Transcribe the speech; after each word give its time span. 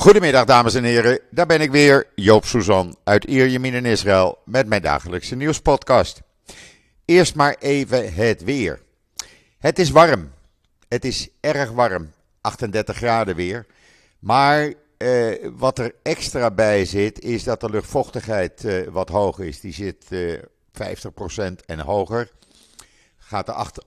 Goedemiddag 0.00 0.44
dames 0.44 0.74
en 0.74 0.84
heren, 0.84 1.20
daar 1.30 1.46
ben 1.46 1.60
ik 1.60 1.70
weer, 1.70 2.06
Joop 2.14 2.44
Suzan 2.44 2.96
uit 3.04 3.24
Ierjemien 3.24 3.74
in 3.74 3.84
Israël 3.84 4.38
met 4.44 4.66
mijn 4.66 4.82
dagelijkse 4.82 5.34
nieuwspodcast. 5.34 6.20
Eerst 7.04 7.34
maar 7.34 7.56
even 7.58 8.14
het 8.14 8.44
weer. 8.44 8.80
Het 9.58 9.78
is 9.78 9.90
warm, 9.90 10.32
het 10.88 11.04
is 11.04 11.28
erg 11.40 11.70
warm, 11.70 12.10
38 12.40 12.96
graden 12.96 13.36
weer. 13.36 13.66
Maar 14.18 14.72
eh, 14.96 15.48
wat 15.56 15.78
er 15.78 15.94
extra 16.02 16.50
bij 16.50 16.84
zit, 16.84 17.20
is 17.20 17.44
dat 17.44 17.60
de 17.60 17.70
luchtvochtigheid 17.70 18.64
eh, 18.64 18.86
wat 18.88 19.08
hoog 19.08 19.38
is. 19.38 19.60
Die 19.60 19.72
zit 19.72 20.06
eh, 20.08 20.38
50% 21.52 21.52
en 21.66 21.80
hoger. 21.80 22.30
Gaat 23.16 23.46
de 23.46 23.52
acht, 23.52 23.78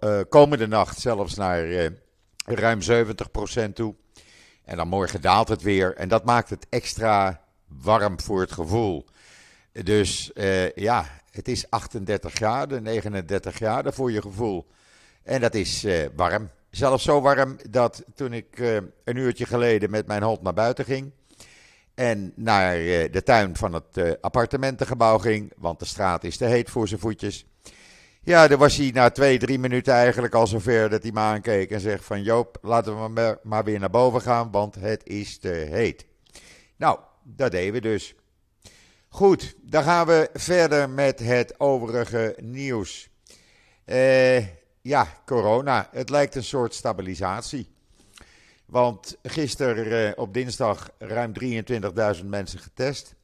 eh, 0.00 0.20
komende 0.28 0.66
nacht 0.66 1.00
zelfs 1.00 1.34
naar 1.34 1.64
eh, 1.64 1.90
ruim 2.44 2.80
70% 2.82 3.74
toe. 3.74 3.94
En 4.70 4.76
dan 4.76 4.88
morgen 4.88 5.20
daalt 5.20 5.48
het 5.48 5.62
weer. 5.62 5.94
En 5.96 6.08
dat 6.08 6.24
maakt 6.24 6.50
het 6.50 6.66
extra 6.68 7.40
warm 7.66 8.20
voor 8.20 8.40
het 8.40 8.52
gevoel. 8.52 9.04
Dus 9.72 10.30
uh, 10.34 10.70
ja, 10.72 11.06
het 11.30 11.48
is 11.48 11.70
38 11.70 12.32
graden, 12.32 12.82
39 12.82 13.54
graden 13.54 13.92
voor 13.92 14.12
je 14.12 14.22
gevoel. 14.22 14.66
En 15.22 15.40
dat 15.40 15.54
is 15.54 15.84
uh, 15.84 16.06
warm. 16.16 16.50
Zelfs 16.70 17.04
zo 17.04 17.20
warm 17.20 17.56
dat 17.70 18.04
toen 18.14 18.32
ik 18.32 18.58
uh, 18.58 18.76
een 19.04 19.16
uurtje 19.16 19.46
geleden 19.46 19.90
met 19.90 20.06
mijn 20.06 20.22
hond 20.22 20.42
naar 20.42 20.54
buiten 20.54 20.84
ging. 20.84 21.12
En 21.94 22.32
naar 22.36 22.74
de 23.10 23.22
tuin 23.24 23.56
van 23.56 23.72
het 23.72 24.20
appartementengebouw 24.20 25.18
ging. 25.18 25.52
Want 25.56 25.78
de 25.78 25.84
straat 25.84 26.24
is 26.24 26.36
te 26.36 26.44
heet 26.44 26.70
voor 26.70 26.88
zijn 26.88 27.00
voetjes. 27.00 27.46
Ja, 28.22 28.48
dan 28.48 28.58
was 28.58 28.76
hij 28.76 28.90
na 28.90 29.10
twee, 29.10 29.38
drie 29.38 29.58
minuten 29.58 29.92
eigenlijk 29.94 30.34
al 30.34 30.46
zover 30.46 30.90
dat 30.90 31.02
hij 31.02 31.12
me 31.12 31.20
aankeek 31.20 31.70
en 31.70 31.80
zegt 31.80 32.04
van 32.04 32.22
Joop, 32.22 32.58
laten 32.62 33.14
we 33.14 33.38
maar 33.42 33.64
weer 33.64 33.78
naar 33.78 33.90
boven 33.90 34.20
gaan, 34.20 34.50
want 34.50 34.74
het 34.74 35.06
is 35.06 35.38
te 35.38 35.48
heet. 35.48 36.06
Nou, 36.76 36.98
dat 37.22 37.50
deden 37.50 37.72
we 37.72 37.80
dus. 37.80 38.14
Goed, 39.08 39.54
dan 39.62 39.82
gaan 39.82 40.06
we 40.06 40.30
verder 40.32 40.90
met 40.90 41.18
het 41.18 41.60
overige 41.60 42.36
nieuws. 42.40 43.08
Uh, 43.86 44.38
ja, 44.80 45.06
corona. 45.26 45.88
Het 45.92 46.10
lijkt 46.10 46.34
een 46.34 46.44
soort 46.44 46.74
stabilisatie. 46.74 47.68
Want 48.66 49.16
gisteren 49.22 50.08
uh, 50.08 50.12
op 50.16 50.34
dinsdag 50.34 50.90
ruim 50.98 51.32
23.000 52.20 52.24
mensen 52.24 52.58
getest. 52.58 53.14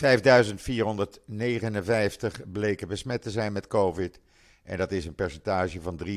5459 0.00 2.40
bleken 2.52 2.88
besmet 2.88 3.22
te 3.22 3.30
zijn 3.30 3.52
met 3.52 3.66
COVID. 3.66 4.20
En 4.62 4.76
dat 4.76 4.92
is 4.92 5.06
een 5.06 5.14
percentage 5.14 5.80
van 5.80 6.00
23,7 6.06 6.12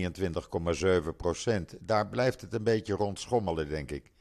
procent. 1.18 1.76
Daar 1.80 2.08
blijft 2.08 2.42
het 2.42 2.54
een 2.54 2.64
beetje 2.64 2.94
rond 2.94 3.20
schommelen, 3.20 3.70
denk 3.70 3.92
ik. 3.92 4.12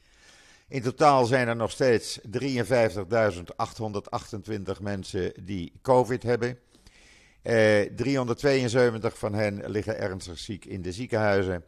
In 0.67 0.81
totaal 0.81 1.25
zijn 1.25 1.47
er 1.47 1.55
nog 1.55 1.71
steeds 1.71 2.19
53.828 2.19 2.25
mensen 4.81 5.45
die 5.45 5.73
COVID 5.81 6.23
hebben. 6.23 6.59
Eh, 7.41 7.81
372 7.95 9.17
van 9.17 9.33
hen 9.33 9.69
liggen 9.69 9.97
ernstig 9.97 10.39
ziek 10.39 10.65
in 10.65 10.81
de 10.81 10.91
ziekenhuizen. 10.91 11.63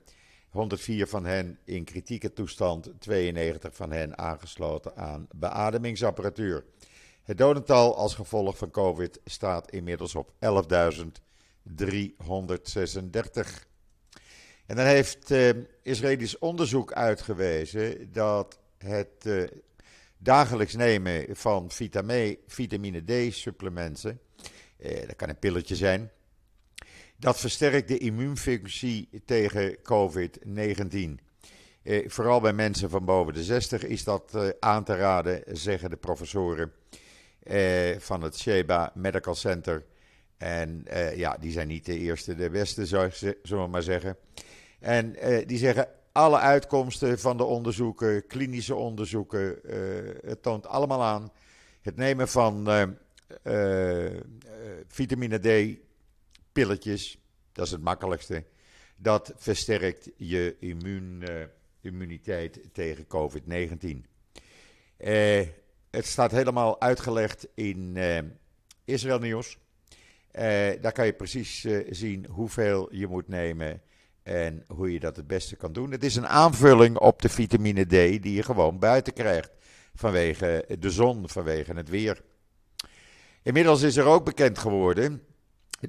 104 0.49 1.07
van 1.07 1.25
hen 1.25 1.59
in 1.63 1.83
kritieke 1.83 2.33
toestand. 2.33 2.91
92 2.99 3.75
van 3.75 3.91
hen 3.91 4.17
aangesloten 4.17 4.95
aan 4.95 5.27
beademingsapparatuur. 5.31 6.65
Het 7.25 7.37
dodental 7.37 7.95
als 7.95 8.15
gevolg 8.15 8.57
van 8.57 8.71
COVID 8.71 9.19
staat 9.23 9.71
inmiddels 9.71 10.15
op 10.15 10.31
11.336. 10.31 10.37
En 14.65 14.75
dan 14.75 14.85
heeft 14.85 15.31
uh, 15.31 15.49
Israëlisch 15.81 16.37
onderzoek 16.37 16.93
uitgewezen 16.93 18.11
dat 18.11 18.59
het 18.77 19.23
uh, 19.23 19.43
dagelijks 20.17 20.75
nemen 20.75 21.35
van 21.35 21.71
vitamine, 21.71 22.37
vitamine 22.47 23.03
D-supplementen, 23.03 24.19
uh, 24.79 24.99
dat 25.07 25.15
kan 25.15 25.29
een 25.29 25.39
pilletje 25.39 25.75
zijn, 25.75 26.11
dat 27.17 27.39
versterkt 27.39 27.87
de 27.87 27.97
immuunfunctie 27.97 29.09
tegen 29.25 29.77
COVID-19. 29.77 31.23
vooral 32.05 32.41
bij 32.41 32.53
mensen 32.53 32.89
van 32.89 33.05
boven 33.05 33.33
de 33.33 33.43
60 33.43 33.83
is 33.83 34.03
dat 34.03 34.55
aan 34.59 34.83
te 34.83 34.95
raden, 34.95 35.43
zeggen 35.45 35.89
de 35.89 35.97
professoren 35.97 36.73
eh, 37.45 37.99
van 37.99 38.21
het 38.21 38.37
Sheba 38.39 38.91
Medical 38.95 39.35
Center. 39.35 39.85
En 40.37 40.87
eh, 40.87 41.17
ja, 41.17 41.37
die 41.37 41.51
zijn 41.51 41.67
niet 41.67 41.85
de 41.85 41.97
eerste, 41.97 42.35
de 42.35 42.49
beste, 42.49 42.85
zullen 42.85 43.63
we 43.63 43.67
maar 43.69 43.83
zeggen. 43.83 44.17
En 44.79 45.15
eh, 45.15 45.47
die 45.47 45.57
zeggen 45.57 45.87
alle 46.11 46.37
uitkomsten 46.37 47.19
van 47.19 47.37
de 47.37 47.43
onderzoeken, 47.43 48.27
klinische 48.27 48.75
onderzoeken, 48.75 49.59
het 50.25 50.41
toont 50.41 50.67
allemaal 50.67 51.03
aan. 51.03 51.31
Het 51.81 51.95
nemen 51.95 52.27
van 52.27 52.67
vitamine 54.87 55.39
D 55.39 55.79
pilletjes, 56.51 57.17
dat 57.51 57.65
is 57.65 57.71
het 57.71 57.81
makkelijkste. 57.81 58.43
Dat 58.97 59.33
versterkt 59.35 60.09
je 60.17 60.55
immuun, 60.59 61.23
immuniteit 61.81 62.59
tegen 62.73 63.05
COVID-19. 63.07 64.01
Eh 64.97 65.47
het 65.95 66.05
staat 66.05 66.31
helemaal 66.31 66.81
uitgelegd 66.81 67.47
in 67.53 67.93
uh, 67.95 68.17
Israël 68.85 69.19
Nieuws. 69.19 69.57
Uh, 70.33 70.41
daar 70.81 70.91
kan 70.91 71.05
je 71.05 71.13
precies 71.13 71.63
uh, 71.63 71.87
zien 71.89 72.25
hoeveel 72.29 72.87
je 72.95 73.07
moet 73.07 73.27
nemen 73.27 73.81
en 74.23 74.63
hoe 74.67 74.93
je 74.93 74.99
dat 74.99 75.15
het 75.15 75.27
beste 75.27 75.55
kan 75.55 75.73
doen. 75.73 75.91
Het 75.91 76.03
is 76.03 76.15
een 76.15 76.27
aanvulling 76.27 76.97
op 76.97 77.21
de 77.21 77.29
vitamine 77.29 77.85
D 77.85 77.89
die 78.23 78.33
je 78.33 78.43
gewoon 78.43 78.79
buiten 78.79 79.13
krijgt 79.13 79.51
vanwege 79.93 80.65
de 80.79 80.91
zon, 80.91 81.29
vanwege 81.29 81.73
het 81.73 81.89
weer. 81.89 82.21
Inmiddels 83.43 83.81
is 83.81 83.97
er 83.97 84.05
ook 84.05 84.25
bekend 84.25 84.57
geworden 84.57 85.23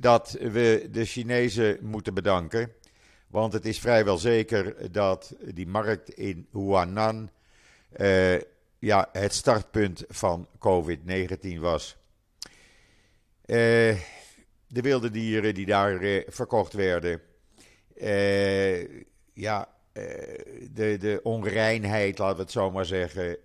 dat 0.01 0.37
we 0.41 0.89
de 0.91 1.05
Chinezen 1.05 1.79
moeten 1.81 2.15
bedanken. 2.15 2.73
Want 3.29 3.53
het 3.53 3.67
is 3.67 3.81
vrijwel 3.81 4.19
zeker 4.19 4.93
dat 4.93 5.35
die 5.55 5.67
markt 5.67 6.11
in 6.11 6.47
Huanan 6.53 7.31
ja, 8.87 9.09
het 9.13 9.35
startpunt 9.35 10.05
van 10.09 10.49
COVID-19 10.59 11.59
was. 11.59 11.97
Uh, 13.47 13.57
de 14.67 14.81
wilde 14.81 15.11
dieren 15.11 15.55
die 15.55 15.67
daar 15.67 16.03
uh, 16.03 16.23
verkocht 16.27 16.73
werden. 16.73 17.21
Uh, 17.97 19.05
ja, 19.33 19.69
de, 20.71 20.97
de 20.99 21.21
onreinheid, 21.23 22.19
laten 22.19 22.37
we 22.37 22.43
het 22.43 22.53
zo 22.53 22.71
maar 22.71 22.85
zeggen. 22.85 23.39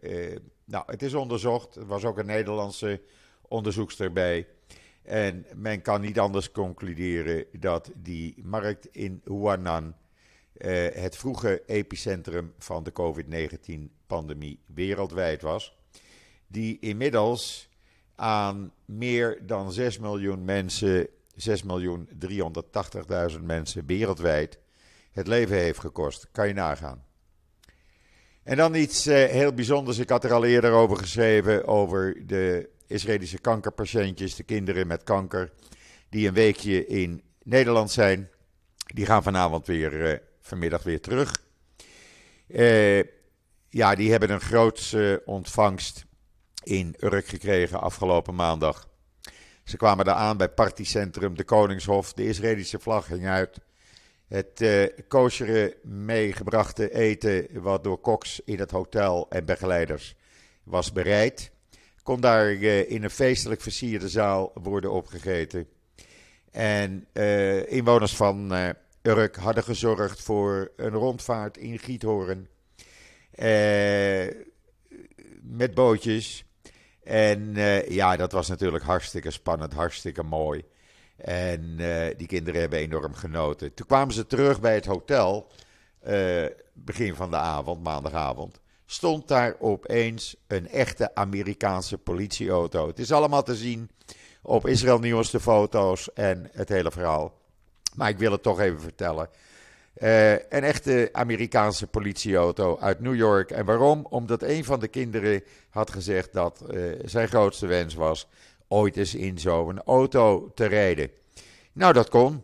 nou, 0.66 0.84
het 0.88 1.02
is 1.02 1.14
onderzocht. 1.14 1.76
Er 1.76 1.86
was 1.86 2.06
ook 2.06 2.18
een 2.18 2.26
Nederlandse 2.26 3.02
onderzoekster 3.42 4.12
bij. 4.14 4.48
En 5.04 5.46
men 5.56 5.82
kan 5.82 6.02
niet 6.02 6.20
anders 6.20 6.52
concluderen 6.52 7.46
dat 7.52 7.92
die 7.96 8.36
markt 8.44 8.88
in 8.92 9.22
Huanan 9.24 9.96
uh, 10.62 10.88
het 10.94 11.18
vroege 11.18 11.64
epicentrum 11.66 12.54
van 12.58 12.84
de 12.84 12.92
COVID-19-pandemie 12.92 14.60
wereldwijd 14.66 15.42
was. 15.42 15.78
Die 16.48 16.78
inmiddels 16.80 17.70
aan 18.16 18.74
meer 18.86 19.40
dan 19.46 19.72
6 19.72 20.00
miljoen 20.00 20.46
mensen, 20.46 21.08
6.380.000 21.08 21.14
mensen 23.42 23.86
wereldwijd, 23.86 24.60
het 25.12 25.28
leven 25.28 25.58
heeft 25.58 25.80
gekost. 25.80 26.28
Kan 26.32 26.48
je 26.48 26.54
nagaan. 26.54 27.04
En 28.44 28.58
dan 28.58 28.76
iets 28.76 29.08
uh, 29.08 29.26
heel 29.26 29.54
bijzonders. 29.54 29.98
Ik 29.98 30.10
had 30.10 30.24
er 30.24 30.34
al 30.34 30.46
eerder 30.46 30.72
over 30.72 30.98
geschreven. 30.98 31.68
Over 31.68 32.28
de 32.28 32.70
Israëlische 32.88 33.40
kankerpatiëntjes, 33.40 34.36
de 34.36 34.44
kinderen 34.44 34.88
met 34.88 35.04
kanker. 35.04 35.52
Die 36.10 36.28
een 36.28 36.34
weekje 36.34 36.88
in 36.88 37.22
Nederland 37.44 37.92
zijn. 37.92 38.30
Die 38.86 39.06
gaan 39.06 39.24
vanavond 39.24 39.68
weer 39.68 40.12
uh, 40.12 40.18
vanmiddag 40.42 40.84
weer 40.84 41.02
terug. 41.02 41.44
Uh, 42.48 43.04
ja, 43.70 43.96
die 43.96 44.12
hebben 44.12 44.30
een 44.30 44.42
grootse 44.42 45.22
ontvangst 45.26 46.06
in 46.64 46.96
Urk 47.00 47.28
gekregen 47.28 47.82
afgelopen 47.82 48.36
maandag. 48.36 48.90
Ze 49.64 49.78
kwamen 49.78 50.06
daar 50.06 50.16
aan 50.16 50.38
bij 50.38 50.50
partycentrum 50.50 51.36
De 51.36 51.44
Koningshof. 51.44 52.14
De 52.14 52.28
Israëlische 52.28 52.80
vlag 52.80 53.06
ging 53.06 53.28
uit. 53.28 53.60
Het 54.28 54.62
uh, 54.62 55.68
meegebrachte 55.84 56.94
eten 56.94 57.62
wat 57.62 57.84
door 57.84 57.98
koks 57.98 58.42
in 58.46 58.60
het 58.60 58.72
hotel 58.72 59.26
en 59.30 59.46
begeleiders 59.46 60.16
was 60.64 60.92
bereid. 60.92 61.52
Kon 62.04 62.22
daar 62.22 62.52
uh, 62.52 62.90
in 62.92 63.04
een 63.04 63.10
feestelijk 63.10 63.62
versierde 63.62 64.10
zaal 64.10 64.52
worden 64.54 64.92
opgegeten. 64.92 65.68
En 66.52 67.08
inwoners 67.68 68.16
van 68.16 68.54
Urk 69.02 69.36
hadden 69.36 69.64
gezorgd 69.64 70.22
voor 70.22 70.72
een 70.76 70.94
rondvaart 70.94 71.58
in 71.58 71.80
Giethoorn. 71.80 72.48
Eh, 73.32 74.28
met 75.42 75.74
bootjes. 75.74 76.46
En 77.04 77.56
eh, 77.56 77.90
ja, 77.90 78.16
dat 78.16 78.32
was 78.32 78.48
natuurlijk 78.48 78.84
hartstikke 78.84 79.32
spannend, 79.32 79.74
hartstikke 79.74 80.24
mooi. 80.24 80.64
En 81.18 81.76
eh, 81.78 82.18
die 82.18 82.28
kinderen 82.28 82.62
hebben 82.62 82.80
enorm 82.80 83.14
genoten. 83.14 83.74
Toen 83.74 83.88
kwamen 83.88 84.14
ze 84.14 84.28
terug 84.28 84.60
bij 84.60 84.76
het 84.76 84.86
hotel, 84.86 85.52
eh, 86.00 86.46
begin 86.74 87.16
van 87.16 87.30
de 87.30 87.36
avond, 87.36 87.84
maandagavond. 87.84 88.60
stond 88.86 89.28
daar 89.28 89.56
opeens 89.60 90.36
een 90.48 90.68
echte 90.68 91.16
Amerikaanse 91.16 91.98
politieauto. 91.98 92.88
Het 92.88 93.00
is 93.00 93.12
allemaal 93.12 93.44
te 93.44 93.56
zien 93.56 93.90
op 94.42 94.68
Israël 94.68 95.00
Nieuws, 95.00 95.32
de 95.32 95.40
foto's 95.40 96.14
en 96.14 96.50
het 96.52 96.70
hele 96.70 96.92
verhaal. 96.92 97.41
Maar 97.96 98.10
ik 98.10 98.18
wil 98.18 98.32
het 98.32 98.44
toch 98.44 98.60
even 98.60 98.82
vertellen. 98.82 99.30
Uh, 99.98 100.32
een 100.32 100.64
echte 100.64 101.10
Amerikaanse 101.12 101.88
politieauto 101.88 102.78
uit 102.80 103.00
New 103.00 103.16
York. 103.16 103.52
En 103.52 103.66
waarom? 103.66 104.06
Omdat 104.10 104.44
een 104.44 104.66
van 104.66 104.80
de 104.80 104.88
kinderen 104.88 105.44
had 105.70 105.92
gezegd 105.92 106.34
dat 106.34 106.64
uh, 106.72 107.00
zijn 107.06 107.28
grootste 107.28 107.68
wens 107.68 107.94
was 107.94 108.28
ooit 108.68 108.98
eens 108.98 109.16
in 109.16 109.40
zo'n 109.40 109.84
auto 109.84 110.52
te 110.56 110.66
rijden. 110.66 111.10
Nou, 111.74 111.94
dat 111.94 112.10
kon. 112.10 112.44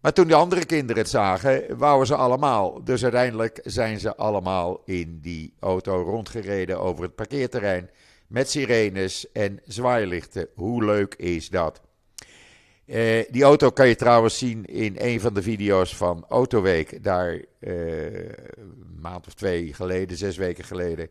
Maar 0.00 0.12
toen 0.12 0.28
de 0.28 0.34
andere 0.34 0.64
kinderen 0.64 1.02
het 1.02 1.10
zagen, 1.10 1.78
wouden 1.78 2.06
ze 2.06 2.14
allemaal. 2.14 2.84
Dus 2.84 3.02
uiteindelijk 3.02 3.60
zijn 3.64 4.00
ze 4.00 4.16
allemaal 4.16 4.82
in 4.84 5.18
die 5.22 5.54
auto 5.60 6.02
rondgereden 6.02 6.80
over 6.80 7.02
het 7.02 7.14
parkeerterrein. 7.14 7.90
Met 8.26 8.50
sirenes 8.50 9.32
en 9.32 9.60
zwaailichten. 9.64 10.48
Hoe 10.54 10.84
leuk 10.84 11.14
is 11.14 11.48
dat? 11.48 11.80
Uh, 12.90 13.24
die 13.30 13.42
auto 13.42 13.70
kan 13.70 13.88
je 13.88 13.96
trouwens 13.96 14.38
zien 14.38 14.64
in 14.64 14.94
een 14.98 15.20
van 15.20 15.34
de 15.34 15.42
video's 15.42 15.96
van 15.96 16.24
Autoweek. 16.28 17.02
Daar 17.02 17.32
uh, 17.60 18.14
een 18.14 18.98
maand 19.00 19.26
of 19.26 19.34
twee 19.34 19.74
geleden, 19.74 20.16
zes 20.16 20.36
weken 20.36 20.64
geleden, 20.64 21.08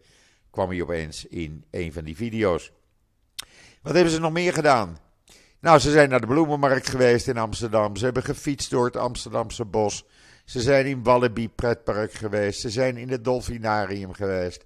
kwam 0.50 0.70
hij 0.70 0.82
opeens 0.82 1.26
in 1.26 1.64
een 1.72 1.94
van 1.94 2.04
die 2.04 2.16
video's. 2.16 2.72
Wat 3.82 3.94
hebben 3.94 4.14
ze 4.14 4.20
nog 4.20 4.32
meer 4.32 4.54
gedaan? 4.54 4.98
Nou, 5.60 5.80
ze 5.80 5.92
zijn 5.92 6.10
naar 6.10 6.22
de 6.22 6.28
bloemenmarkt 6.28 6.90
geweest 6.90 7.28
in 7.28 7.38
Amsterdam. 7.38 7.96
Ze 7.96 8.06
hebben 8.06 8.24
gefietst 8.24 8.70
door 8.70 8.86
het 8.86 8.98
Amsterdamse 8.98 9.66
bos. 9.66 10.06
Ze 10.46 10.62
zijn 10.62 10.86
in 10.86 11.04
Walibi 11.04 11.50
pretpark 11.50 12.14
geweest. 12.14 12.60
Ze 12.60 12.70
zijn 12.70 12.98
in 12.98 13.10
het 13.10 13.24
Dolfinarium 13.24 14.14
geweest. 14.14 14.66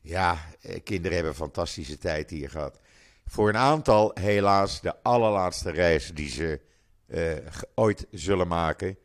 Ja, 0.00 0.38
eh, 0.60 0.80
kinderen 0.84 1.16
hebben 1.16 1.34
fantastische 1.34 1.98
tijd 1.98 2.30
hier 2.30 2.50
gehad. 2.50 2.80
Voor 3.24 3.48
een 3.48 3.56
aantal 3.56 4.10
helaas 4.14 4.80
de 4.80 5.02
allerlaatste 5.02 5.70
reis 5.70 6.10
die 6.14 6.28
ze 6.28 6.60
uh, 7.06 7.32
ooit 7.74 8.06
zullen 8.10 8.48
maken. 8.48 8.98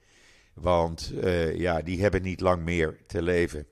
Want 0.53 1.11
uh, 1.13 1.55
ja, 1.55 1.81
die 1.81 2.01
hebben 2.01 2.21
niet 2.21 2.41
lang 2.41 2.63
meer 2.63 2.97
te 3.07 3.21
leven. 3.21 3.67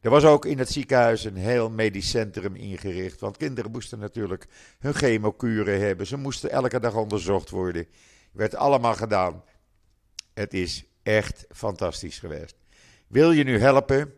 Er 0.00 0.10
was 0.10 0.24
ook 0.24 0.44
in 0.46 0.58
het 0.58 0.70
ziekenhuis 0.70 1.24
een 1.24 1.36
heel 1.36 1.70
medisch 1.70 2.10
centrum 2.10 2.54
ingericht. 2.54 3.20
Want 3.20 3.36
kinderen 3.36 3.70
moesten 3.70 3.98
natuurlijk 3.98 4.46
hun 4.78 4.94
chemokuren 4.94 5.80
hebben. 5.80 6.06
Ze 6.06 6.16
moesten 6.16 6.50
elke 6.50 6.80
dag 6.80 6.94
onderzocht 6.94 7.50
worden. 7.50 7.86
Werd 8.32 8.54
allemaal 8.54 8.94
gedaan. 8.94 9.44
Het 10.34 10.54
is 10.54 10.84
echt 11.02 11.46
fantastisch 11.50 12.18
geweest. 12.18 12.56
Wil 13.06 13.30
je 13.30 13.44
nu 13.44 13.58
helpen? 13.58 14.14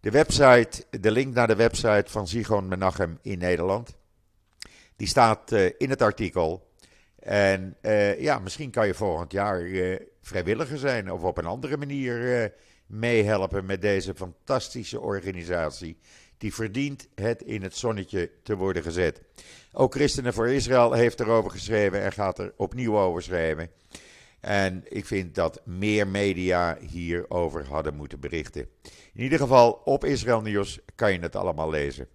De 0.00 0.10
website, 0.10 0.84
de 1.00 1.10
link 1.10 1.34
naar 1.34 1.46
de 1.46 1.56
website 1.56 2.04
van 2.06 2.28
Zigon 2.28 2.68
Menachem 2.68 3.18
in 3.22 3.38
Nederland. 3.38 3.98
Die 5.00 5.08
staat 5.08 5.52
uh, 5.52 5.70
in 5.78 5.90
het 5.90 6.02
artikel. 6.02 6.70
En 7.18 7.76
uh, 7.82 8.20
ja, 8.20 8.38
misschien 8.38 8.70
kan 8.70 8.86
je 8.86 8.94
volgend 8.94 9.32
jaar 9.32 9.62
uh, 9.62 9.96
vrijwilliger 10.22 10.78
zijn 10.78 11.12
of 11.12 11.22
op 11.22 11.38
een 11.38 11.46
andere 11.46 11.76
manier 11.76 12.52
meehelpen 12.86 13.66
met 13.66 13.80
deze 13.80 14.14
fantastische 14.14 15.00
organisatie. 15.00 15.98
Die 16.38 16.54
verdient 16.54 17.08
het 17.14 17.42
in 17.42 17.62
het 17.62 17.76
zonnetje 17.76 18.30
te 18.42 18.56
worden 18.56 18.82
gezet. 18.82 19.22
Ook 19.72 19.94
Christenen 19.94 20.34
voor 20.34 20.48
Israël 20.48 20.92
heeft 20.92 21.20
erover 21.20 21.50
geschreven 21.50 22.02
en 22.02 22.12
gaat 22.12 22.38
er 22.38 22.52
opnieuw 22.56 22.98
over 22.98 23.22
schrijven. 23.22 23.70
En 24.40 24.82
ik 24.88 25.06
vind 25.06 25.34
dat 25.34 25.60
meer 25.64 26.08
media 26.08 26.78
hierover 26.80 27.66
hadden 27.66 27.94
moeten 27.94 28.20
berichten. 28.20 28.68
In 29.14 29.22
ieder 29.22 29.38
geval 29.38 29.72
op 29.72 30.04
Israël 30.04 30.40
Nieuws 30.40 30.78
kan 30.94 31.12
je 31.12 31.18
het 31.18 31.36
allemaal 31.36 31.70
lezen. 31.70 32.08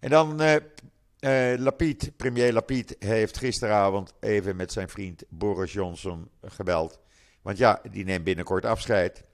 En 0.00 0.10
dan 0.10 0.40
uh, 1.20 1.92
premier 2.16 2.52
Lapid, 2.52 2.96
heeft 2.98 3.38
gisteravond 3.38 4.14
even 4.20 4.56
met 4.56 4.72
zijn 4.72 4.88
vriend 4.88 5.22
Boris 5.28 5.72
Johnson 5.72 6.28
gebeld. 6.42 6.98
Want 7.42 7.58
ja, 7.58 7.80
die 7.90 8.04
neemt 8.04 8.24
binnenkort 8.24 8.64
afscheid. 8.64 9.24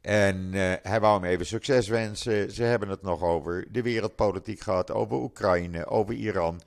En 0.00 0.36
uh, 0.36 0.72
hij 0.82 1.00
wou 1.00 1.20
hem 1.20 1.30
even 1.30 1.46
succes 1.46 1.88
wensen. 1.88 2.50
Ze 2.50 2.62
hebben 2.62 2.88
het 2.88 3.02
nog 3.02 3.22
over 3.22 3.66
de 3.70 3.82
wereldpolitiek 3.82 4.60
gehad, 4.60 4.90
over 4.90 5.16
Oekraïne, 5.16 5.86
over 5.86 6.14
Iran. 6.14 6.60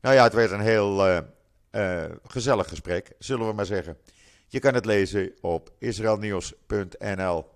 Nou 0.00 0.14
ja, 0.14 0.22
het 0.22 0.32
werd 0.32 0.50
een 0.50 0.60
heel 0.60 1.08
uh, 1.08 2.04
gezellig 2.26 2.68
gesprek, 2.68 3.12
zullen 3.18 3.46
we 3.46 3.52
maar 3.52 3.66
zeggen. 3.66 3.96
Je 4.48 4.58
kan 4.58 4.74
het 4.74 4.84
lezen 4.84 5.32
op 5.40 5.72
israelnieuws.nl. 5.78 7.46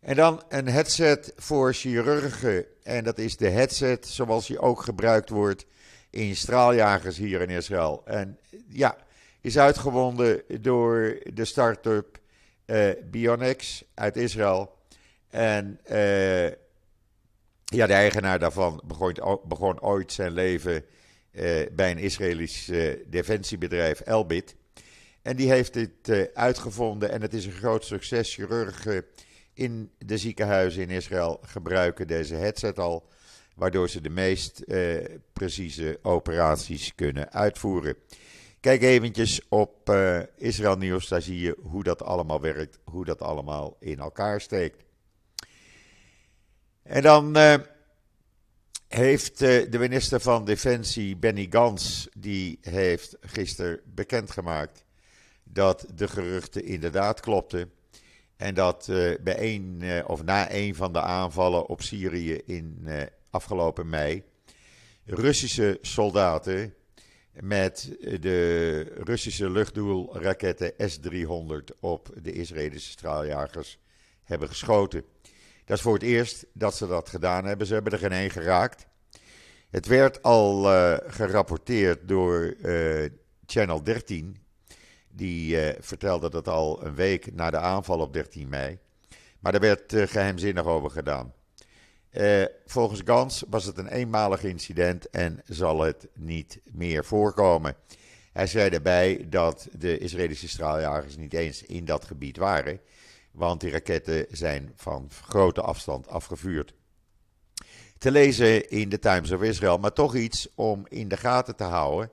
En 0.00 0.16
dan 0.16 0.42
een 0.48 0.68
headset 0.68 1.32
voor 1.36 1.74
chirurgen. 1.74 2.64
En 2.82 3.04
dat 3.04 3.18
is 3.18 3.36
de 3.36 3.48
headset 3.48 4.06
zoals 4.06 4.46
die 4.46 4.58
ook 4.58 4.82
gebruikt 4.82 5.28
wordt 5.28 5.66
in 6.10 6.36
straaljagers 6.36 7.16
hier 7.16 7.40
in 7.40 7.50
Israël. 7.50 8.02
En 8.04 8.38
ja, 8.68 8.96
is 9.40 9.58
uitgewonden 9.58 10.42
door 10.60 11.18
de 11.32 11.44
start-up 11.44 12.18
uh, 12.66 12.90
Bionex 13.10 13.84
uit 13.94 14.16
Israël. 14.16 14.76
En 15.28 15.80
uh, 15.90 16.46
ja, 17.64 17.86
de 17.86 17.92
eigenaar 17.92 18.38
daarvan 18.38 18.82
begon, 18.86 19.40
begon 19.44 19.80
ooit 19.80 20.12
zijn 20.12 20.32
leven 20.32 20.84
uh, 21.32 21.66
bij 21.72 21.90
een 21.90 21.98
Israëlisch 21.98 22.70
defensiebedrijf, 23.06 24.00
Elbit. 24.00 24.54
En 25.22 25.36
die 25.36 25.50
heeft 25.50 25.72
dit 25.72 26.30
uitgevonden 26.34 27.10
en 27.10 27.22
het 27.22 27.34
is 27.34 27.46
een 27.46 27.52
groot 27.52 27.84
succes. 27.84 28.34
Chirurgen 28.34 29.04
in 29.58 29.90
de 29.98 30.18
ziekenhuizen 30.18 30.82
in 30.82 30.90
Israël 30.90 31.40
gebruiken 31.42 32.06
deze 32.06 32.34
headset 32.34 32.78
al, 32.78 33.08
waardoor 33.54 33.88
ze 33.88 34.00
de 34.00 34.10
meest 34.10 34.64
precieze 35.32 35.98
operaties 36.02 36.94
kunnen 36.94 37.32
uitvoeren. 37.32 37.96
Kijk 38.60 38.82
eventjes 38.82 39.40
op 39.48 39.90
uh, 39.90 40.20
Israël 40.36 40.76
Nieuws, 40.76 41.08
daar 41.08 41.22
zie 41.22 41.40
je 41.40 41.56
hoe 41.62 41.82
dat 41.82 42.02
allemaal 42.02 42.40
werkt, 42.40 42.78
hoe 42.84 43.04
dat 43.04 43.22
allemaal 43.22 43.76
in 43.80 43.98
elkaar 43.98 44.40
steekt. 44.40 44.84
En 46.82 47.02
dan 47.02 47.36
uh, 47.36 47.54
heeft 48.88 49.42
uh, 49.42 49.70
de 49.70 49.78
minister 49.78 50.20
van 50.20 50.44
Defensie, 50.44 51.16
Benny 51.16 51.46
Gans, 51.50 52.08
die 52.16 52.58
heeft 52.60 53.16
gisteren 53.20 53.80
bekendgemaakt 53.84 54.84
dat 55.44 55.86
de 55.94 56.08
geruchten 56.08 56.64
inderdaad 56.64 57.20
klopten. 57.20 57.70
En 58.38 58.54
dat 58.54 58.86
bij 59.20 59.36
een, 59.38 59.82
of 60.06 60.24
na 60.24 60.52
een 60.52 60.74
van 60.74 60.92
de 60.92 61.00
aanvallen 61.00 61.66
op 61.66 61.82
Syrië 61.82 62.40
in 62.44 62.88
afgelopen 63.30 63.88
mei 63.88 64.24
Russische 65.04 65.78
soldaten 65.80 66.74
met 67.32 67.96
de 68.20 68.80
Russische 69.04 69.50
luchtdoelraketten 69.50 70.72
S-300 70.76 71.78
op 71.80 72.10
de 72.22 72.32
Israëlische 72.32 72.90
straaljagers 72.90 73.78
hebben 74.24 74.48
geschoten. 74.48 75.04
Dat 75.64 75.76
is 75.76 75.82
voor 75.82 75.94
het 75.94 76.02
eerst 76.02 76.46
dat 76.52 76.76
ze 76.76 76.86
dat 76.86 77.08
gedaan 77.08 77.44
hebben. 77.44 77.66
Ze 77.66 77.74
hebben 77.74 77.92
er 77.92 77.98
geen 77.98 78.12
één 78.12 78.30
geraakt. 78.30 78.86
Het 79.70 79.86
werd 79.86 80.22
al 80.22 80.62
gerapporteerd 81.06 82.08
door 82.08 82.56
Channel 83.46 83.82
13. 83.82 84.36
Die 85.18 85.56
uh, 85.56 85.74
vertelde 85.80 86.30
dat 86.30 86.48
al 86.48 86.84
een 86.84 86.94
week 86.94 87.34
na 87.34 87.50
de 87.50 87.58
aanval 87.58 87.98
op 87.98 88.12
13 88.12 88.48
mei. 88.48 88.78
Maar 89.38 89.52
daar 89.52 89.60
werd 89.60 90.10
geheimzinnig 90.10 90.64
over 90.64 90.90
gedaan. 90.90 91.32
Uh, 92.12 92.44
volgens 92.66 93.00
Gans 93.04 93.44
was 93.48 93.64
het 93.64 93.78
een 93.78 93.88
eenmalig 93.88 94.42
incident 94.42 95.10
en 95.10 95.42
zal 95.44 95.80
het 95.80 96.08
niet 96.14 96.60
meer 96.72 97.04
voorkomen. 97.04 97.74
Hij 98.32 98.46
zei 98.46 98.70
daarbij 98.70 99.26
dat 99.28 99.68
de 99.72 99.98
Israëlische 99.98 100.48
straaljagers 100.48 101.16
niet 101.16 101.32
eens 101.34 101.62
in 101.62 101.84
dat 101.84 102.04
gebied 102.04 102.36
waren, 102.36 102.80
want 103.30 103.60
die 103.60 103.70
raketten 103.70 104.26
zijn 104.30 104.72
van 104.76 105.10
grote 105.24 105.60
afstand 105.60 106.08
afgevuurd. 106.08 106.74
Te 107.98 108.10
lezen 108.10 108.70
in 108.70 108.88
de 108.88 108.98
Times 108.98 109.30
of 109.30 109.42
Israel, 109.42 109.78
maar 109.78 109.92
toch 109.92 110.14
iets 110.14 110.48
om 110.54 110.86
in 110.88 111.08
de 111.08 111.16
gaten 111.16 111.56
te 111.56 111.64
houden. 111.64 112.10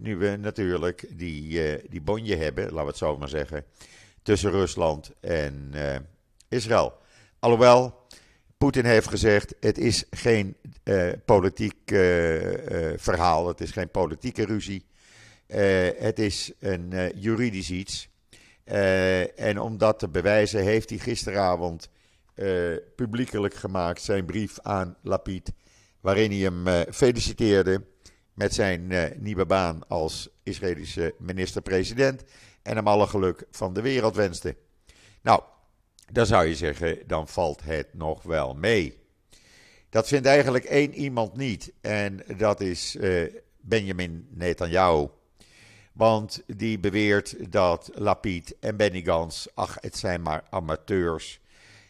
Nu 0.00 0.16
we 0.16 0.36
natuurlijk 0.36 1.06
die, 1.10 1.72
uh, 1.72 1.84
die 1.88 2.00
bonje 2.00 2.36
hebben, 2.36 2.64
laten 2.64 2.80
we 2.80 2.86
het 2.86 2.96
zo 2.96 3.16
maar 3.16 3.28
zeggen, 3.28 3.64
tussen 4.22 4.50
Rusland 4.50 5.12
en 5.20 5.70
uh, 5.74 5.96
Israël. 6.48 6.92
Alhoewel, 7.38 8.06
Poetin 8.58 8.84
heeft 8.84 9.08
gezegd: 9.08 9.54
het 9.60 9.78
is 9.78 10.04
geen 10.10 10.56
uh, 10.84 11.12
politiek 11.24 11.76
verhaal, 12.96 13.48
het 13.48 13.60
is 13.60 13.70
geen 13.70 13.90
politieke 13.90 14.44
ruzie. 14.44 14.84
het 15.98 16.18
is 16.18 16.52
een 16.58 17.12
juridisch 17.14 17.70
iets. 17.70 18.08
en 19.36 19.60
om 19.60 19.78
dat 19.78 19.98
te 19.98 20.08
bewijzen, 20.08 20.62
heeft 20.62 20.90
hij 20.90 20.98
gisteravond 20.98 21.88
publiekelijk 22.96 23.54
gemaakt 23.54 24.02
zijn 24.02 24.24
brief 24.24 24.58
aan 24.60 24.96
Lapid, 25.02 25.52
waarin 26.00 26.30
hij 26.30 26.40
hem 26.40 26.92
feliciteerde 26.92 27.82
met 28.38 28.54
zijn 28.54 28.92
nieuwe 29.16 29.46
baan 29.46 29.88
als 29.88 30.28
Israëlische 30.42 31.14
minister-president 31.18 32.24
en 32.62 32.76
hem 32.76 32.88
alle 32.88 33.06
geluk 33.06 33.46
van 33.50 33.72
de 33.72 33.80
wereld 33.80 34.16
wenste. 34.16 34.56
Nou, 35.22 35.42
dan 36.12 36.26
zou 36.26 36.46
je 36.46 36.54
zeggen, 36.54 36.98
dan 37.06 37.28
valt 37.28 37.62
het 37.64 37.94
nog 37.94 38.22
wel 38.22 38.54
mee. 38.54 38.98
Dat 39.90 40.08
vindt 40.08 40.26
eigenlijk 40.26 40.64
één 40.64 40.94
iemand 40.94 41.36
niet. 41.36 41.72
En 41.80 42.22
dat 42.36 42.60
is 42.60 42.96
uh, 42.96 43.32
Benjamin 43.60 44.28
Netanyahu. 44.30 45.08
Want 45.92 46.42
die 46.46 46.78
beweert 46.78 47.52
dat 47.52 47.90
Lapid 47.94 48.58
en 48.60 48.76
Benny 48.76 49.02
Gans, 49.02 49.48
ach, 49.54 49.76
het 49.80 49.96
zijn 49.96 50.22
maar 50.22 50.44
amateurs. 50.50 51.40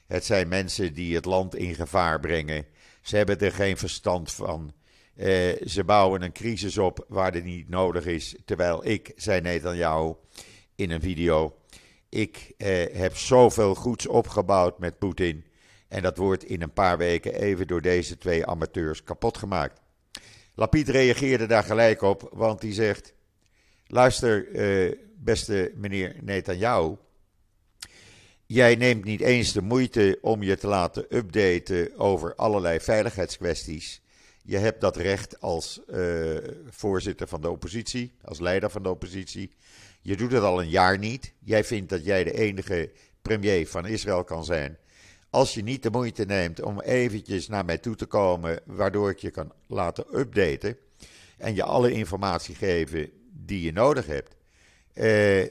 Het 0.06 0.24
zijn 0.24 0.48
mensen 0.48 0.94
die 0.94 1.14
het 1.14 1.24
land 1.24 1.54
in 1.54 1.74
gevaar 1.74 2.20
brengen. 2.20 2.66
Ze 3.02 3.16
hebben 3.16 3.38
er 3.38 3.52
geen 3.52 3.76
verstand 3.76 4.32
van. 4.32 4.72
Uh, 5.18 5.66
ze 5.66 5.84
bouwen 5.84 6.22
een 6.22 6.32
crisis 6.32 6.78
op 6.78 7.04
waar 7.08 7.32
die 7.32 7.42
niet 7.42 7.68
nodig 7.68 8.06
is. 8.06 8.36
Terwijl 8.44 8.86
ik, 8.86 9.12
zei 9.16 9.40
Netanyahu 9.40 10.14
in 10.74 10.90
een 10.90 11.00
video, 11.00 11.56
ik 12.08 12.52
uh, 12.58 12.68
heb 12.92 13.16
zoveel 13.16 13.74
goeds 13.74 14.06
opgebouwd 14.06 14.78
met 14.78 14.98
Poetin. 14.98 15.44
En 15.88 16.02
dat 16.02 16.16
wordt 16.16 16.44
in 16.44 16.62
een 16.62 16.72
paar 16.72 16.98
weken 16.98 17.34
even 17.34 17.66
door 17.66 17.80
deze 17.80 18.18
twee 18.18 18.46
amateurs 18.46 19.02
kapot 19.02 19.38
gemaakt. 19.38 19.80
Lapid 20.54 20.88
reageerde 20.88 21.46
daar 21.46 21.64
gelijk 21.64 22.02
op, 22.02 22.28
want 22.32 22.62
hij 22.62 22.72
zegt: 22.72 23.12
Luister, 23.86 24.48
uh, 24.48 24.94
beste 25.16 25.72
meneer 25.74 26.16
Netanyahu. 26.20 26.96
Jij 28.46 28.74
neemt 28.74 29.04
niet 29.04 29.20
eens 29.20 29.52
de 29.52 29.62
moeite 29.62 30.18
om 30.20 30.42
je 30.42 30.56
te 30.56 30.66
laten 30.66 31.16
updaten 31.16 31.98
over 31.98 32.34
allerlei 32.34 32.80
veiligheidskwesties. 32.80 34.02
Je 34.48 34.58
hebt 34.58 34.80
dat 34.80 34.96
recht 34.96 35.40
als 35.40 35.80
uh, 35.86 36.36
voorzitter 36.66 37.28
van 37.28 37.40
de 37.40 37.50
oppositie, 37.50 38.12
als 38.22 38.40
leider 38.40 38.70
van 38.70 38.82
de 38.82 38.88
oppositie. 38.88 39.52
Je 40.00 40.16
doet 40.16 40.32
het 40.32 40.42
al 40.42 40.60
een 40.60 40.68
jaar 40.68 40.98
niet. 40.98 41.32
Jij 41.38 41.64
vindt 41.64 41.90
dat 41.90 42.04
jij 42.04 42.24
de 42.24 42.32
enige 42.32 42.90
premier 43.22 43.66
van 43.66 43.86
Israël 43.86 44.24
kan 44.24 44.44
zijn. 44.44 44.78
Als 45.30 45.54
je 45.54 45.62
niet 45.62 45.82
de 45.82 45.90
moeite 45.90 46.24
neemt 46.24 46.62
om 46.62 46.80
eventjes 46.80 47.48
naar 47.48 47.64
mij 47.64 47.78
toe 47.78 47.94
te 47.94 48.06
komen, 48.06 48.60
waardoor 48.64 49.10
ik 49.10 49.18
je 49.18 49.30
kan 49.30 49.52
laten 49.66 50.18
updaten 50.18 50.76
en 51.38 51.54
je 51.54 51.62
alle 51.62 51.92
informatie 51.92 52.54
geven 52.54 53.10
die 53.32 53.62
je 53.62 53.72
nodig 53.72 54.06
hebt, 54.06 54.34
uh, 54.94 55.48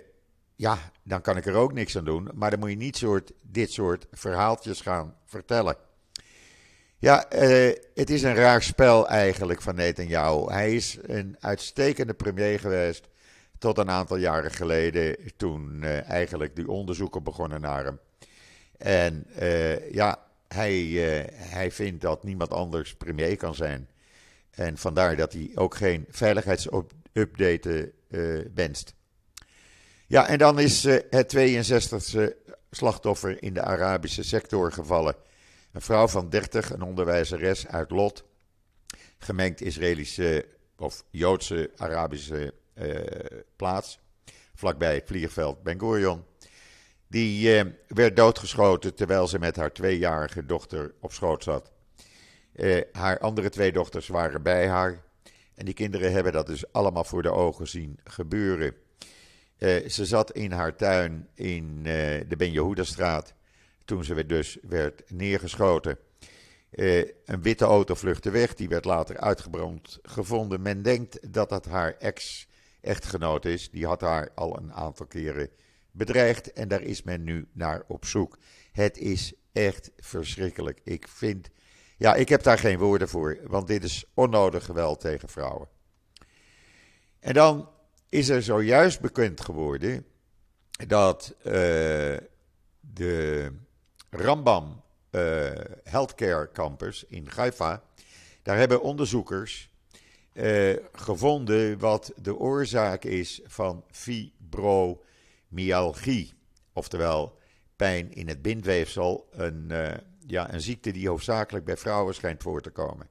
ja, 0.55 0.91
dan 1.03 1.21
kan 1.21 1.37
ik 1.37 1.45
er 1.45 1.55
ook 1.55 1.73
niks 1.73 1.97
aan 1.97 2.05
doen. 2.05 2.29
Maar 2.33 2.49
dan 2.49 2.59
moet 2.59 2.69
je 2.69 2.75
niet 2.75 2.97
soort, 2.97 3.31
dit 3.41 3.71
soort 3.71 4.07
verhaaltjes 4.11 4.81
gaan 4.81 5.15
vertellen. 5.25 5.86
Ja, 6.99 7.33
uh, 7.33 7.73
het 7.93 8.09
is 8.09 8.23
een 8.23 8.35
raar 8.35 8.63
spel 8.63 9.07
eigenlijk 9.07 9.61
van 9.61 9.75
Netanyahu. 9.75 10.51
Hij 10.51 10.75
is 10.75 10.97
een 11.01 11.35
uitstekende 11.39 12.13
premier 12.13 12.59
geweest 12.59 13.07
tot 13.57 13.77
een 13.77 13.89
aantal 13.89 14.17
jaren 14.17 14.51
geleden, 14.51 15.15
toen 15.35 15.79
uh, 15.83 16.09
eigenlijk 16.09 16.55
die 16.55 16.69
onderzoeken 16.69 17.23
begonnen 17.23 17.61
naar 17.61 17.83
hem. 17.83 17.99
En 18.77 19.25
uh, 19.39 19.91
ja, 19.91 20.19
hij, 20.47 20.83
hij 21.33 21.71
vindt 21.71 22.01
dat 22.01 22.23
niemand 22.23 22.51
anders 22.51 22.95
premier 22.95 23.37
kan 23.37 23.55
zijn. 23.55 23.89
En 24.49 24.77
vandaar 24.77 25.15
dat 25.15 25.33
hij 25.33 25.51
ook 25.55 25.75
geen 25.75 26.05
veiligheidsupdate 26.09 27.93
wenst. 28.53 28.93
Ja, 30.07 30.27
en 30.27 30.37
dan 30.37 30.59
is 30.59 30.83
het 31.09 31.37
62e 31.37 32.21
slachtoffer 32.71 33.43
in 33.43 33.53
de 33.53 33.61
Arabische 33.61 34.23
sector 34.23 34.71
gevallen. 34.71 35.15
Een 35.77 35.83
vrouw 35.83 36.07
van 36.07 36.29
30, 36.29 36.71
een 36.71 36.81
onderwijzeres 36.81 37.67
uit 37.67 37.91
Lot, 37.91 38.25
gemengd 39.17 39.61
Israëlische 39.61 40.45
of 40.77 41.03
Joodse 41.09 41.71
Arabische 41.75 42.53
uh, 42.75 42.99
plaats, 43.55 43.99
vlakbij 44.55 44.95
het 44.95 45.07
vliegveld 45.07 45.63
Ben 45.63 45.79
Gurion. 45.79 46.23
Die 47.07 47.55
uh, 47.55 47.71
werd 47.87 48.15
doodgeschoten 48.15 48.95
terwijl 48.95 49.27
ze 49.27 49.39
met 49.39 49.55
haar 49.55 49.71
tweejarige 49.73 50.45
dochter 50.45 50.93
op 50.99 51.11
schoot 51.11 51.43
zat. 51.43 51.71
Uh, 52.55 52.81
haar 52.91 53.19
andere 53.19 53.49
twee 53.49 53.71
dochters 53.71 54.07
waren 54.07 54.41
bij 54.41 54.67
haar. 54.67 55.03
En 55.55 55.65
die 55.65 55.73
kinderen 55.73 56.11
hebben 56.11 56.31
dat 56.33 56.47
dus 56.47 56.71
allemaal 56.71 57.03
voor 57.03 57.21
de 57.21 57.31
ogen 57.31 57.67
zien 57.67 57.99
gebeuren. 58.03 58.75
ze 59.87 60.05
zat 60.05 60.31
in 60.31 60.51
haar 60.51 60.75
tuin 60.75 61.27
in 61.33 61.83
de 61.83 62.35
Ben 62.37 62.51
Yehuda-straat 62.51 63.35
toen 63.87 64.03
ze 64.03 64.25
dus 64.25 64.57
werd 64.61 65.11
neergeschoten. 65.11 65.97
Uh, 66.71 67.05
een 67.25 67.41
witte 67.41 67.65
auto 67.65 67.95
vluchtte 67.95 68.29
weg, 68.29 68.53
die 68.53 68.69
werd 68.69 68.85
later 68.85 69.17
uitgebrand 69.17 69.99
gevonden. 70.01 70.61
Men 70.61 70.81
denkt 70.81 71.33
dat 71.33 71.49
dat 71.49 71.65
haar 71.65 71.95
ex-echtgenoot 71.97 73.45
is. 73.45 73.69
Die 73.69 73.85
had 73.85 74.01
haar 74.01 74.29
al 74.35 74.57
een 74.57 74.73
aantal 74.73 75.05
keren 75.05 75.49
bedreigd 75.91 76.53
en 76.53 76.67
daar 76.67 76.81
is 76.81 77.03
men 77.03 77.23
nu 77.23 77.47
naar 77.51 77.83
op 77.87 78.05
zoek. 78.05 78.37
Het 78.71 78.97
is 78.97 79.33
echt 79.51 79.91
verschrikkelijk. 79.97 80.81
Ik 80.83 81.07
vind, 81.07 81.49
ja, 81.97 82.15
ik 82.15 82.29
heb 82.29 82.43
daar 82.43 82.59
geen 82.59 82.77
woorden 82.77 83.09
voor, 83.09 83.39
want 83.43 83.67
dit 83.67 83.83
is 83.83 84.05
onnodig 84.13 84.65
geweld 84.65 84.99
tegen 84.99 85.29
vrouwen. 85.29 85.67
En 87.19 87.33
dan 87.33 87.69
is 88.09 88.29
er 88.29 88.43
zojuist 88.43 88.99
bekend 88.99 89.41
geworden 89.41 90.05
dat 90.87 91.35
uh, 91.37 91.53
de 92.79 93.51
Rambam 94.09 94.81
uh, 95.11 95.51
Healthcare 95.83 96.51
Campus 96.51 97.05
in 97.07 97.27
Haifa. 97.35 97.83
Daar 98.41 98.57
hebben 98.57 98.81
onderzoekers 98.81 99.69
uh, 100.33 100.75
gevonden 100.91 101.79
wat 101.79 102.13
de 102.15 102.35
oorzaak 102.35 103.03
is 103.03 103.41
van 103.45 103.83
fibromyalgie. 103.91 106.33
Oftewel 106.73 107.37
pijn 107.75 108.13
in 108.13 108.27
het 108.27 108.41
bindweefsel. 108.41 109.27
Een, 109.31 109.67
uh, 109.71 109.93
ja, 110.27 110.53
een 110.53 110.61
ziekte 110.61 110.91
die 110.91 111.09
hoofdzakelijk 111.09 111.65
bij 111.65 111.77
vrouwen 111.77 112.15
schijnt 112.15 112.43
voor 112.43 112.61
te 112.61 112.69
komen. 112.69 113.07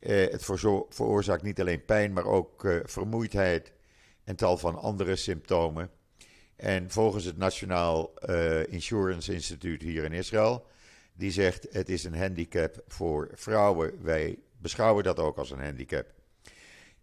het 0.00 0.44
veroorzaakt 0.88 1.42
niet 1.42 1.60
alleen 1.60 1.84
pijn, 1.84 2.12
maar 2.12 2.24
ook 2.24 2.68
vermoeidheid 2.84 3.72
en 4.24 4.36
tal 4.36 4.56
van 4.56 4.78
andere 4.78 5.16
symptomen. 5.16 5.90
En 6.60 6.90
volgens 6.90 7.24
het 7.24 7.36
Nationaal 7.36 8.14
uh, 8.28 8.66
Insurance 8.66 9.32
Instituut 9.32 9.82
hier 9.82 10.04
in 10.04 10.12
Israël, 10.12 10.66
die 11.12 11.30
zegt 11.30 11.66
het 11.70 11.88
is 11.88 12.04
een 12.04 12.16
handicap 12.16 12.82
voor 12.88 13.30
vrouwen. 13.34 14.02
Wij 14.02 14.38
beschouwen 14.58 15.04
dat 15.04 15.18
ook 15.18 15.36
als 15.36 15.50
een 15.50 15.62
handicap. 15.62 16.06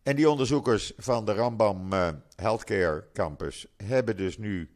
En 0.04 0.16
die 0.16 0.30
onderzoekers 0.30 0.94
van 0.98 1.26
de 1.26 1.34
Rambam 1.34 1.94
uh, 1.94 2.10
Healthcare 2.36 3.04
Campus 3.14 3.68
hebben 3.84 4.18
dus 4.18 4.38
nu 4.38 4.70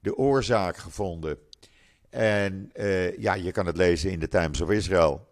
de 0.00 0.16
oorzaak 0.16 0.76
gevonden. 0.76 1.38
En 2.10 2.70
uh, 2.74 3.18
ja, 3.18 3.34
je 3.34 3.52
kan 3.52 3.66
het 3.66 3.76
lezen 3.76 4.10
in 4.10 4.20
de 4.20 4.28
Times 4.28 4.60
of 4.60 4.70
Israel. 4.70 5.28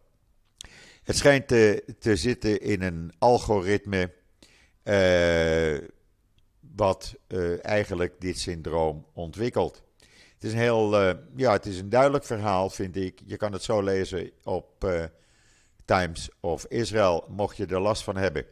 Het 1.03 1.17
schijnt 1.17 1.49
te, 1.49 1.85
te 1.99 2.17
zitten 2.17 2.61
in 2.61 2.83
een 2.83 3.13
algoritme 3.19 4.13
wat 6.77 7.15
uh, 7.29 7.65
eigenlijk 7.65 8.15
dit 8.19 8.39
syndroom 8.39 9.07
ontwikkelt. 9.13 9.83
Het 10.35 10.45
is 10.45 10.53
een 10.53 10.59
heel, 10.59 11.03
uh, 11.03 11.13
ja, 11.37 11.53
het 11.53 11.67
is 11.67 11.79
een 11.79 11.89
duidelijk 11.89 12.25
verhaal, 12.25 12.71
vind 12.71 12.97
ik. 12.97 13.21
Je 13.25 13.37
kan 13.37 13.53
het 13.53 13.63
zo 13.63 13.83
lezen 13.83 14.31
op 14.43 14.85
uh, 14.85 15.05
Times 15.85 16.29
of 16.41 16.67
Israel, 16.69 17.25
mocht 17.29 17.57
je 17.57 17.67
er 17.67 17.81
last 17.81 18.03
van 18.03 18.17
hebben. 18.17 18.47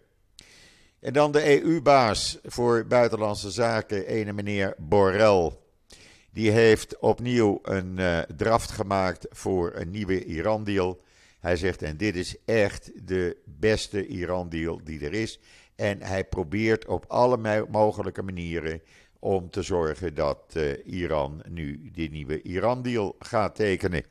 En 1.00 1.12
dan 1.12 1.32
de 1.32 1.62
EU-baas 1.62 2.38
voor 2.42 2.86
buitenlandse 2.86 3.50
zaken, 3.50 4.06
ene 4.06 4.32
meneer 4.32 4.74
Borrell. 4.78 5.50
Die 6.30 6.50
heeft 6.50 6.98
opnieuw 6.98 7.58
een 7.62 8.24
draft 8.36 8.70
gemaakt 8.70 9.26
voor 9.30 9.72
een 9.74 9.90
nieuwe 9.90 10.24
Iran-deal. 10.24 11.00
Hij 11.40 11.56
zegt, 11.56 11.82
en 11.82 11.96
dit 11.96 12.16
is 12.16 12.36
echt 12.44 12.90
de 13.06 13.36
beste 13.44 14.06
Iran-deal 14.06 14.80
die 14.84 15.04
er 15.04 15.12
is. 15.12 15.38
En 15.82 16.02
hij 16.02 16.24
probeert 16.24 16.86
op 16.86 17.04
alle 17.08 17.66
mogelijke 17.70 18.22
manieren 18.22 18.82
om 19.18 19.50
te 19.50 19.62
zorgen 19.62 20.14
dat 20.14 20.38
uh, 20.56 20.86
Iran 20.86 21.42
nu 21.48 21.90
die 21.92 22.10
nieuwe 22.10 22.42
Iran-deal 22.42 23.16
gaat 23.18 23.54
tekenen. 23.54 24.04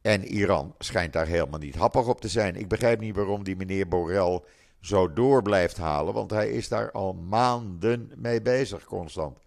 En 0.00 0.24
Iran 0.24 0.74
schijnt 0.78 1.12
daar 1.12 1.26
helemaal 1.26 1.58
niet 1.58 1.74
happig 1.74 2.06
op 2.06 2.20
te 2.20 2.28
zijn. 2.28 2.56
Ik 2.56 2.68
begrijp 2.68 3.00
niet 3.00 3.14
waarom 3.14 3.44
die 3.44 3.56
meneer 3.56 3.88
Borrell 3.88 4.40
zo 4.80 5.12
door 5.12 5.42
blijft 5.42 5.76
halen, 5.76 6.14
want 6.14 6.30
hij 6.30 6.50
is 6.50 6.68
daar 6.68 6.90
al 6.90 7.12
maanden 7.14 8.12
mee 8.16 8.42
bezig, 8.42 8.84
constant. 8.84 9.38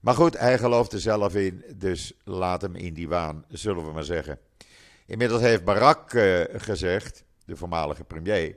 Maar 0.00 0.14
goed, 0.14 0.38
hij 0.38 0.58
gelooft 0.58 0.92
er 0.92 1.00
zelf 1.00 1.34
in, 1.34 1.64
dus 1.76 2.12
laat 2.24 2.62
hem 2.62 2.74
in 2.74 2.94
die 2.94 3.08
waan, 3.08 3.44
zullen 3.48 3.84
we 3.84 3.92
maar 3.92 4.04
zeggen. 4.04 4.38
Inmiddels 5.06 5.40
heeft 5.40 5.64
Barak 5.64 6.12
uh, 6.12 6.40
gezegd, 6.52 7.24
de 7.44 7.56
voormalige 7.56 8.04
premier, 8.04 8.56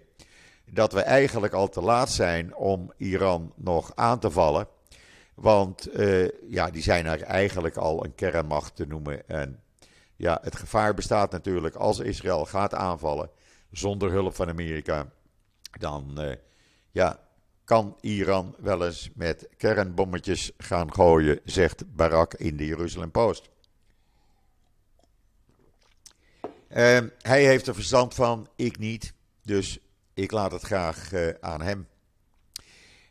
dat 0.71 0.93
we 0.93 1.01
eigenlijk 1.01 1.53
al 1.53 1.69
te 1.69 1.81
laat 1.81 2.11
zijn 2.11 2.55
om 2.55 2.93
Iran 2.97 3.53
nog 3.55 3.91
aan 3.95 4.19
te 4.19 4.31
vallen. 4.31 4.67
Want 5.33 5.97
uh, 5.99 6.29
ja, 6.49 6.69
die 6.69 6.81
zijn 6.81 7.05
er 7.05 7.21
eigenlijk 7.21 7.77
al 7.77 8.05
een 8.05 8.15
kernmacht 8.15 8.75
te 8.75 8.85
noemen. 8.85 9.27
En 9.27 9.63
ja, 10.15 10.39
het 10.41 10.55
gevaar 10.55 10.93
bestaat 10.93 11.31
natuurlijk 11.31 11.75
als 11.75 11.99
Israël 11.99 12.45
gaat 12.45 12.73
aanvallen 12.73 13.29
zonder 13.71 14.11
hulp 14.11 14.35
van 14.35 14.49
Amerika. 14.49 15.11
Dan 15.79 16.15
uh, 16.17 16.33
ja, 16.91 17.19
kan 17.63 17.97
Iran 18.01 18.55
wel 18.59 18.85
eens 18.85 19.09
met 19.15 19.47
kernbommetjes 19.57 20.51
gaan 20.57 20.93
gooien, 20.93 21.39
zegt 21.43 21.95
Barak 21.95 22.33
in 22.33 22.57
de 22.57 22.65
Jeruzalem 22.65 23.11
Post. 23.11 23.49
Ehm, 26.67 27.07
hij 27.21 27.45
heeft 27.45 27.67
er 27.67 27.73
verstand 27.73 28.13
van, 28.13 28.47
ik 28.55 28.77
niet. 28.77 29.13
Dus 29.43 29.79
ik 30.13 30.31
laat 30.31 30.51
het 30.51 30.61
graag 30.61 31.11
aan 31.39 31.61
hem. 31.61 31.87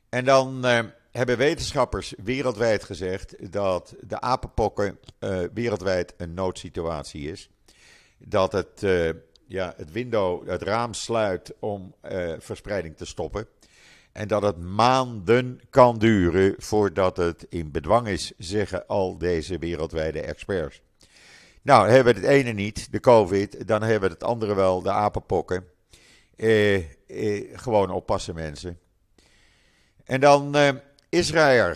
En 0.09 0.25
dan 0.25 0.65
hebben 1.11 1.37
wetenschappers 1.37 2.15
wereldwijd 2.23 2.85
gezegd 2.85 3.53
dat 3.53 3.95
de 4.01 4.21
apenpokken 4.21 4.99
wereldwijd 5.53 6.15
een 6.17 6.35
noodsituatie 6.35 7.31
is. 7.31 7.51
Dat 8.19 8.53
het, 8.53 8.81
ja, 9.47 9.75
het 9.77 9.93
window, 9.93 10.49
het 10.49 10.63
raam 10.63 10.95
sluit 10.95 11.55
om 11.59 11.95
verspreiding 12.39 12.97
te 12.97 13.07
stoppen. 13.07 13.47
En 14.13 14.29
dat 14.29 14.43
het 14.43 14.59
maanden 14.59 15.61
kan 15.71 15.99
duren 15.99 16.55
voordat 16.59 17.17
het 17.17 17.47
in 17.49 17.71
bedwang 17.71 18.09
is, 18.09 18.33
zeggen 18.39 18.87
al 18.87 19.19
deze 19.19 19.59
wereldwijde 19.59 20.21
experts. 20.21 20.83
Nou, 21.63 21.89
hebben 21.89 22.15
we 22.15 22.21
het 22.21 22.29
ene 22.29 22.53
niet, 22.53 22.93
de 22.93 23.01
COVID, 23.01 23.67
dan 23.67 23.83
hebben 23.83 24.09
we 24.09 24.15
het 24.15 24.25
andere 24.25 24.55
wel, 24.55 24.83
de 24.83 24.91
apenpokken. 24.91 25.65
Eh, 26.43 26.77
eh, 27.07 27.59
gewoon 27.59 27.91
oppassen, 27.91 28.35
mensen. 28.35 28.79
En 30.05 30.21
dan 30.21 30.55
eh, 30.55 30.71
Israël. 31.09 31.75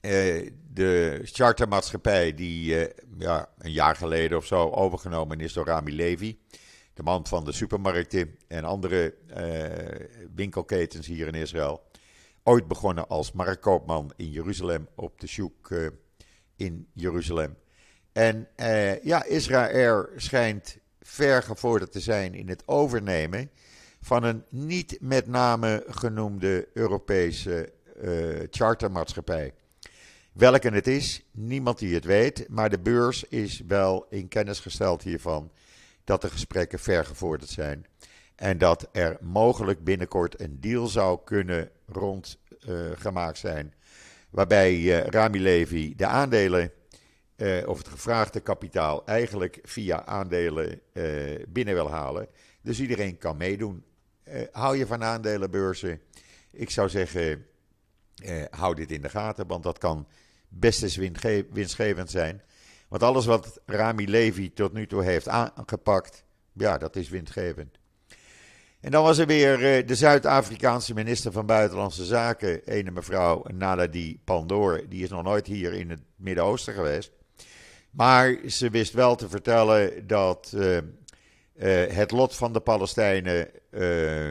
Eh, 0.00 0.50
de 0.72 1.20
chartermaatschappij 1.22 2.34
die 2.34 2.86
eh, 2.86 3.04
ja, 3.18 3.48
een 3.58 3.72
jaar 3.72 3.96
geleden 3.96 4.38
of 4.38 4.46
zo 4.46 4.70
overgenomen 4.70 5.40
is 5.40 5.52
door 5.52 5.66
Rami 5.66 5.94
Levi 5.94 6.38
de 6.94 7.02
man 7.02 7.26
van 7.26 7.44
de 7.44 7.52
supermarkten 7.52 8.36
en 8.48 8.64
andere 8.64 9.14
uh, 9.36 10.26
winkelketens 10.34 11.06
hier 11.06 11.26
in 11.26 11.34
Israël. 11.34 11.82
Ooit 12.42 12.68
begonnen 12.68 13.08
als 13.08 13.32
marktkoopman 13.32 14.12
in 14.16 14.30
Jeruzalem 14.30 14.88
op 14.94 15.20
de 15.20 15.26
Sjoek 15.26 15.90
in 16.56 16.88
Jeruzalem. 16.92 17.56
En 18.12 18.48
ja, 19.02 19.24
Israël 19.24 20.06
schijnt 20.16 20.78
ver 21.08 21.42
gevorderd 21.42 21.92
te 21.92 22.00
zijn 22.00 22.34
in 22.34 22.48
het 22.48 22.62
overnemen 22.66 23.50
van 24.00 24.22
een 24.22 24.44
niet 24.48 24.98
met 25.00 25.26
name 25.26 25.84
genoemde 25.88 26.68
Europese 26.72 27.72
chartermaatschappij. 28.50 29.52
Welke 30.32 30.68
het 30.68 30.86
is, 30.86 31.22
niemand 31.30 31.78
die 31.78 31.94
het 31.94 32.04
weet, 32.04 32.48
maar 32.48 32.70
de 32.70 32.78
beurs 32.78 33.24
is 33.24 33.62
wel 33.66 34.06
in 34.10 34.28
kennis 34.28 34.60
gesteld 34.60 35.02
hiervan 35.02 35.50
dat 36.04 36.20
de 36.20 36.30
gesprekken 36.30 36.78
vergevorderd 36.78 37.50
zijn. 37.50 37.86
En 38.34 38.58
dat 38.58 38.88
er 38.92 39.16
mogelijk 39.20 39.84
binnenkort 39.84 40.40
een 40.40 40.60
deal 40.60 40.86
zou 40.86 41.18
kunnen 41.24 41.70
rondgemaakt 41.86 43.44
uh, 43.44 43.50
zijn. 43.50 43.74
Waarbij 44.30 44.74
uh, 44.74 45.06
Rami 45.06 45.40
Levy 45.40 45.94
de 45.96 46.06
aandelen 46.06 46.72
uh, 47.38 47.68
of 47.68 47.78
het 47.78 47.88
gevraagde 47.88 48.40
kapitaal 48.40 49.06
eigenlijk 49.06 49.58
via 49.62 50.04
aandelen 50.04 50.80
binnen 51.48 51.74
wil 51.74 51.90
halen. 51.90 52.28
Dus 52.62 52.80
iedereen 52.80 53.18
kan 53.18 53.36
meedoen. 53.36 53.84
hou 54.52 54.76
je 54.76 54.86
van 54.86 55.04
aandelenbeurzen? 55.04 56.00
Ik 56.50 56.70
zou 56.70 56.88
zeggen, 56.88 57.46
hou 58.50 58.74
dit 58.74 58.90
in 58.90 59.02
de 59.02 59.08
gaten, 59.08 59.46
want 59.46 59.62
dat 59.62 59.78
kan 59.78 60.06
best 60.48 60.82
eens 60.82 60.96
winstgevend 61.50 62.10
zijn. 62.10 62.42
Want 62.88 63.02
alles 63.02 63.26
wat 63.26 63.60
Rami 63.66 64.08
Levi 64.08 64.52
tot 64.52 64.72
nu 64.72 64.86
toe 64.86 65.04
heeft 65.04 65.28
aangepakt, 65.28 66.24
ja, 66.52 66.78
dat 66.78 66.96
is 66.96 67.08
windgevend. 67.08 67.78
En 68.80 68.90
dan 68.90 69.02
was 69.02 69.18
er 69.18 69.26
weer 69.26 69.76
eh, 69.76 69.86
de 69.86 69.94
Zuid-Afrikaanse 69.94 70.94
minister 70.94 71.32
van 71.32 71.46
Buitenlandse 71.46 72.04
Zaken, 72.04 72.64
ene 72.64 72.90
mevrouw 72.90 73.44
Nadadi 73.52 74.20
Pandor. 74.24 74.88
Die 74.88 75.02
is 75.02 75.08
nog 75.08 75.22
nooit 75.22 75.46
hier 75.46 75.72
in 75.72 75.90
het 75.90 76.00
Midden-Oosten 76.16 76.74
geweest. 76.74 77.12
Maar 77.98 78.36
ze 78.46 78.70
wist 78.70 78.92
wel 78.92 79.16
te 79.16 79.28
vertellen 79.28 80.06
dat 80.06 80.52
uh, 80.54 80.76
uh, 80.76 80.82
het 81.88 82.10
lot 82.10 82.36
van 82.36 82.52
de 82.52 82.60
Palestijnen 82.60 83.50
uh, 83.70 84.30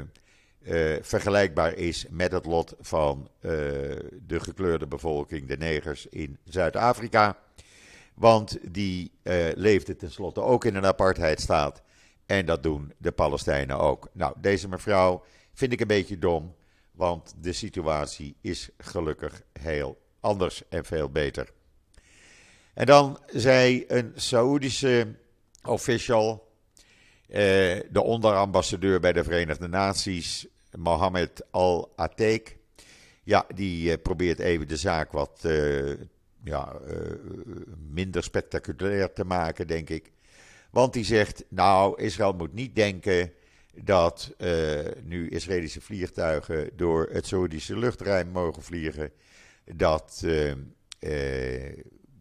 vergelijkbaar 1.01 1.73
is 1.73 2.05
met 2.09 2.31
het 2.31 2.45
lot 2.45 2.75
van 2.79 3.29
de 4.27 4.39
gekleurde 4.39 4.87
bevolking, 4.87 5.47
de 5.47 5.57
negers 5.57 6.05
in 6.05 6.37
Zuid-Afrika. 6.43 7.37
Want 8.13 8.57
die 8.71 9.11
uh, 9.23 9.33
leefde 9.55 9.95
tenslotte 9.95 10.41
ook 10.41 10.65
in 10.65 10.75
een 10.75 10.85
apartheidstaat. 10.85 11.81
En 12.25 12.45
dat 12.45 12.63
doen 12.63 12.93
de 12.97 13.11
Palestijnen 13.11 13.77
ook. 13.77 14.09
Nou, 14.13 14.33
deze 14.37 14.67
mevrouw 14.67 15.23
vind 15.53 15.73
ik 15.73 15.79
een 15.79 15.87
beetje 15.87 16.19
dom. 16.19 16.55
Want 16.91 17.33
de 17.41 17.53
situatie 17.53 18.35
is 18.41 18.69
gelukkig 18.77 19.41
heel 19.59 19.97
anders 20.19 20.63
en 20.69 20.85
veel 20.85 21.09
beter. 21.09 21.55
En 22.77 22.85
dan 22.85 23.19
zei 23.27 23.85
een 23.87 24.11
Saoedische 24.15 25.15
official, 25.65 26.51
eh, 27.27 27.39
de 27.89 28.03
onderambassadeur 28.03 28.99
bij 28.99 29.13
de 29.13 29.23
Verenigde 29.23 29.67
Naties, 29.67 30.47
Mohammed 30.75 31.45
Al-Ateek. 31.51 32.57
Ja, 33.23 33.45
die 33.55 33.91
eh, 33.91 34.01
probeert 34.01 34.39
even 34.39 34.67
de 34.67 34.77
zaak 34.77 35.11
wat 35.11 35.41
uh, 35.45 35.93
ja, 36.43 36.75
uh, 36.87 37.11
minder 37.89 38.23
spectaculair 38.23 39.13
te 39.13 39.23
maken, 39.23 39.67
denk 39.67 39.89
ik. 39.89 40.11
Want 40.71 40.93
die 40.93 41.05
zegt, 41.05 41.43
nou, 41.49 42.01
Israël 42.01 42.33
moet 42.33 42.53
niet 42.53 42.75
denken 42.75 43.31
dat 43.75 44.33
uh, 44.37 44.79
nu 45.03 45.29
Israëlische 45.29 45.81
vliegtuigen 45.81 46.69
door 46.75 47.09
het 47.11 47.27
Saoedische 47.27 47.77
luchtruim 47.77 48.27
mogen 48.27 48.63
vliegen. 48.63 49.11
Dat, 49.75 50.23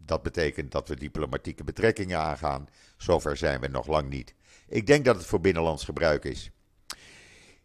dat 0.07 0.23
betekent 0.23 0.73
dat 0.73 0.89
we 0.89 0.97
diplomatieke 0.97 1.65
betrekkingen 1.65 2.19
aangaan. 2.19 2.69
Zover 2.97 3.37
zijn 3.37 3.61
we 3.61 3.69
nog 3.69 3.87
lang 3.87 4.09
niet. 4.09 4.35
Ik 4.69 4.87
denk 4.87 5.05
dat 5.05 5.17
het 5.17 5.27
voor 5.27 5.41
binnenlands 5.41 5.85
gebruik 5.85 6.25
is. 6.25 6.51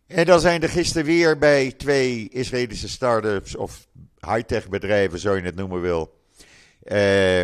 En 0.07 0.25
dan 0.25 0.39
zijn 0.39 0.61
er 0.61 0.69
gisteren 0.69 1.05
weer 1.05 1.37
bij 1.37 1.71
twee 1.71 2.29
Israëlische 2.29 2.89
start-ups 2.89 3.55
of 3.55 3.87
high-tech 4.19 4.69
bedrijven, 4.69 5.19
zo 5.19 5.35
je 5.35 5.41
het 5.41 5.55
noemen 5.55 5.81
wil, 5.81 6.13
uh, 6.83 7.41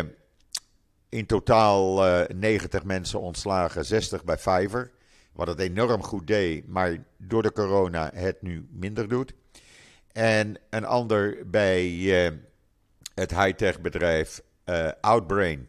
in 1.08 1.26
totaal 1.26 2.06
uh, 2.06 2.20
eh, 2.20 2.36
90 2.36 2.84
mensen 2.84 3.20
ontslagen, 3.20 3.84
60 3.84 4.24
bij 4.24 4.38
Fiverr. 4.38 4.90
Wat 5.32 5.46
het 5.46 5.58
enorm 5.58 6.02
goed 6.02 6.26
deed, 6.26 6.68
maar 6.68 7.04
door 7.16 7.42
de 7.42 7.52
corona 7.52 8.10
het 8.14 8.42
nu 8.42 8.68
minder 8.70 9.08
doet. 9.08 9.32
En 10.12 10.58
een 10.70 10.84
ander 10.84 11.38
bij 11.46 11.88
uh, 11.88 12.30
het 13.14 13.30
high-tech 13.30 13.80
bedrijf 13.80 14.42
Outbrain. 15.00 15.68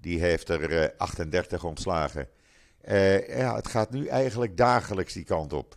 Die 0.00 0.20
heeft 0.20 0.48
er 0.48 0.94
38 0.96 1.64
ontslagen. 1.64 2.28
ja, 3.28 3.54
het 3.54 3.68
gaat 3.68 3.90
nu 3.90 4.06
eigenlijk 4.06 4.56
dagelijks 4.56 5.12
die 5.12 5.24
kant 5.24 5.52
op. 5.52 5.76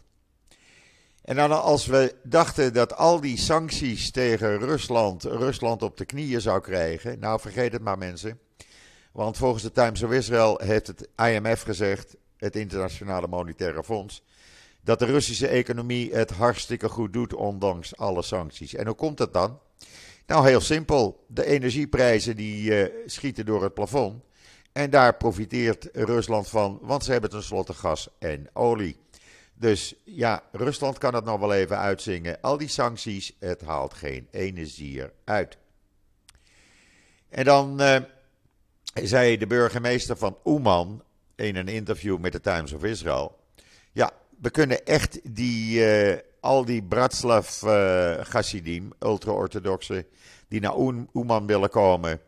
En 1.27 1.36
dan 1.36 1.62
als 1.62 1.86
we 1.86 2.15
dachten 2.23 2.73
dat 2.73 2.95
al 2.95 3.21
die 3.21 3.38
sancties 3.38 4.12
tegen 4.12 4.60
Rusland, 4.60 5.23
Rusland 5.23 5.82
op 5.82 5.97
de 5.97 6.06
knieën 6.06 6.41
zou 6.41 6.62
krijgen. 6.62 7.19
Nou, 7.19 7.39
vergeet 7.39 7.71
het 7.71 7.82
maar 7.82 7.97
mensen. 7.97 8.39
Want 9.12 9.38
volgens 9.38 9.63
de 9.63 9.71
Times 9.71 10.03
of 10.03 10.12
Israel 10.12 10.60
heeft 10.63 10.88
het 10.88 11.08
IMF 11.15 11.62
gezegd, 11.62 12.15
het 12.38 12.56
Internationale 12.56 13.27
Monetaire 13.27 13.84
Fonds, 13.84 14.23
dat 14.82 14.99
de 14.99 15.06
Russische 15.06 15.47
economie 15.47 16.13
het 16.13 16.32
hartstikke 16.32 16.89
goed 16.89 17.13
doet, 17.13 17.34
ondanks 17.34 17.97
alle 17.97 18.21
sancties. 18.21 18.73
En 18.73 18.86
hoe 18.86 18.95
komt 18.95 19.17
dat 19.17 19.34
dan? 19.34 19.60
Nou, 20.27 20.47
heel 20.47 20.61
simpel. 20.61 21.25
De 21.27 21.45
energieprijzen 21.45 22.35
die 22.35 22.71
uh, 22.71 22.93
schieten 23.05 23.45
door 23.45 23.63
het 23.63 23.73
plafond. 23.73 24.23
En 24.71 24.89
daar 24.89 25.15
profiteert 25.15 25.89
Rusland 25.93 26.49
van, 26.49 26.79
want 26.81 27.03
ze 27.03 27.11
hebben 27.11 27.29
tenslotte 27.29 27.73
gas 27.73 28.09
en 28.19 28.49
olie. 28.53 28.97
Dus 29.53 29.95
ja, 30.03 30.43
Rusland 30.51 30.97
kan 30.97 31.15
het 31.15 31.25
nog 31.25 31.39
wel 31.39 31.53
even 31.53 31.77
uitzingen. 31.77 32.41
Al 32.41 32.57
die 32.57 32.67
sancties, 32.67 33.35
het 33.39 33.61
haalt 33.61 33.93
geen 33.93 34.27
ene 34.31 34.65
zier 34.65 35.11
uit. 35.23 35.57
En 37.29 37.45
dan 37.45 37.81
uh, 37.81 37.97
zei 38.93 39.37
de 39.37 39.47
burgemeester 39.47 40.17
van 40.17 40.37
Oeman 40.45 41.03
in 41.35 41.55
een 41.55 41.67
interview 41.67 42.19
met 42.19 42.31
de 42.31 42.41
Times 42.41 42.73
of 42.73 42.83
Israel. 42.83 43.39
Ja, 43.91 44.11
we 44.41 44.49
kunnen 44.49 44.85
echt 44.85 45.19
die, 45.35 45.79
uh, 45.79 46.17
al 46.39 46.65
die 46.65 46.84
Bratslav 46.84 47.63
uh, 47.63 48.17
Hasidim, 48.30 48.91
ultra-orthodoxen, 49.00 50.06
die 50.47 50.60
naar 50.60 50.78
Oeman 51.13 51.47
willen 51.47 51.69
komen 51.69 52.21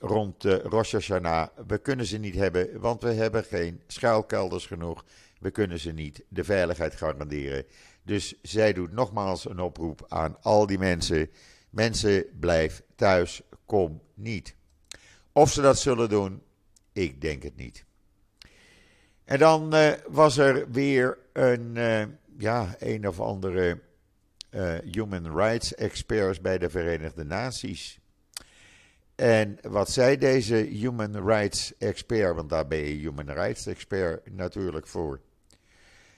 rond 0.00 0.44
Rosh 0.44 0.92
Hashanah, 0.92 1.48
we 1.66 1.78
kunnen 1.78 2.06
ze 2.06 2.18
niet 2.18 2.34
hebben, 2.34 2.80
want 2.80 3.02
we 3.02 3.12
hebben 3.12 3.44
geen 3.44 3.80
schuilkelders 3.86 4.66
genoeg. 4.66 5.04
We 5.40 5.50
kunnen 5.50 5.78
ze 5.78 5.92
niet 5.92 6.24
de 6.28 6.44
veiligheid 6.44 6.94
garanderen. 6.94 7.64
Dus 8.02 8.34
zij 8.42 8.72
doet 8.72 8.92
nogmaals 8.92 9.48
een 9.48 9.60
oproep 9.60 10.04
aan 10.08 10.36
al 10.42 10.66
die 10.66 10.78
mensen. 10.78 11.30
Mensen, 11.70 12.24
blijf 12.40 12.82
thuis, 12.94 13.42
kom 13.64 14.00
niet. 14.14 14.54
Of 15.32 15.52
ze 15.52 15.60
dat 15.60 15.78
zullen 15.78 16.08
doen, 16.08 16.42
ik 16.92 17.20
denk 17.20 17.42
het 17.42 17.56
niet. 17.56 17.84
En 19.24 19.38
dan 19.38 19.74
uh, 19.74 19.92
was 20.08 20.36
er 20.36 20.70
weer 20.70 21.18
een, 21.32 21.72
uh, 21.74 22.02
ja, 22.38 22.74
een 22.78 23.08
of 23.08 23.20
andere 23.20 23.80
uh, 24.50 24.74
human 24.90 25.36
rights 25.36 25.74
experts 25.74 26.40
bij 26.40 26.58
de 26.58 26.70
Verenigde 26.70 27.24
Naties. 27.24 27.98
En 29.14 29.58
wat 29.62 29.90
zei 29.90 30.18
deze 30.18 30.54
human 30.54 31.26
rights 31.26 31.76
expert, 31.78 32.34
want 32.34 32.50
daar 32.50 32.66
ben 32.66 32.78
je 32.78 32.94
human 32.94 33.30
rights 33.30 33.66
expert 33.66 34.32
natuurlijk 34.32 34.86
voor. 34.86 35.20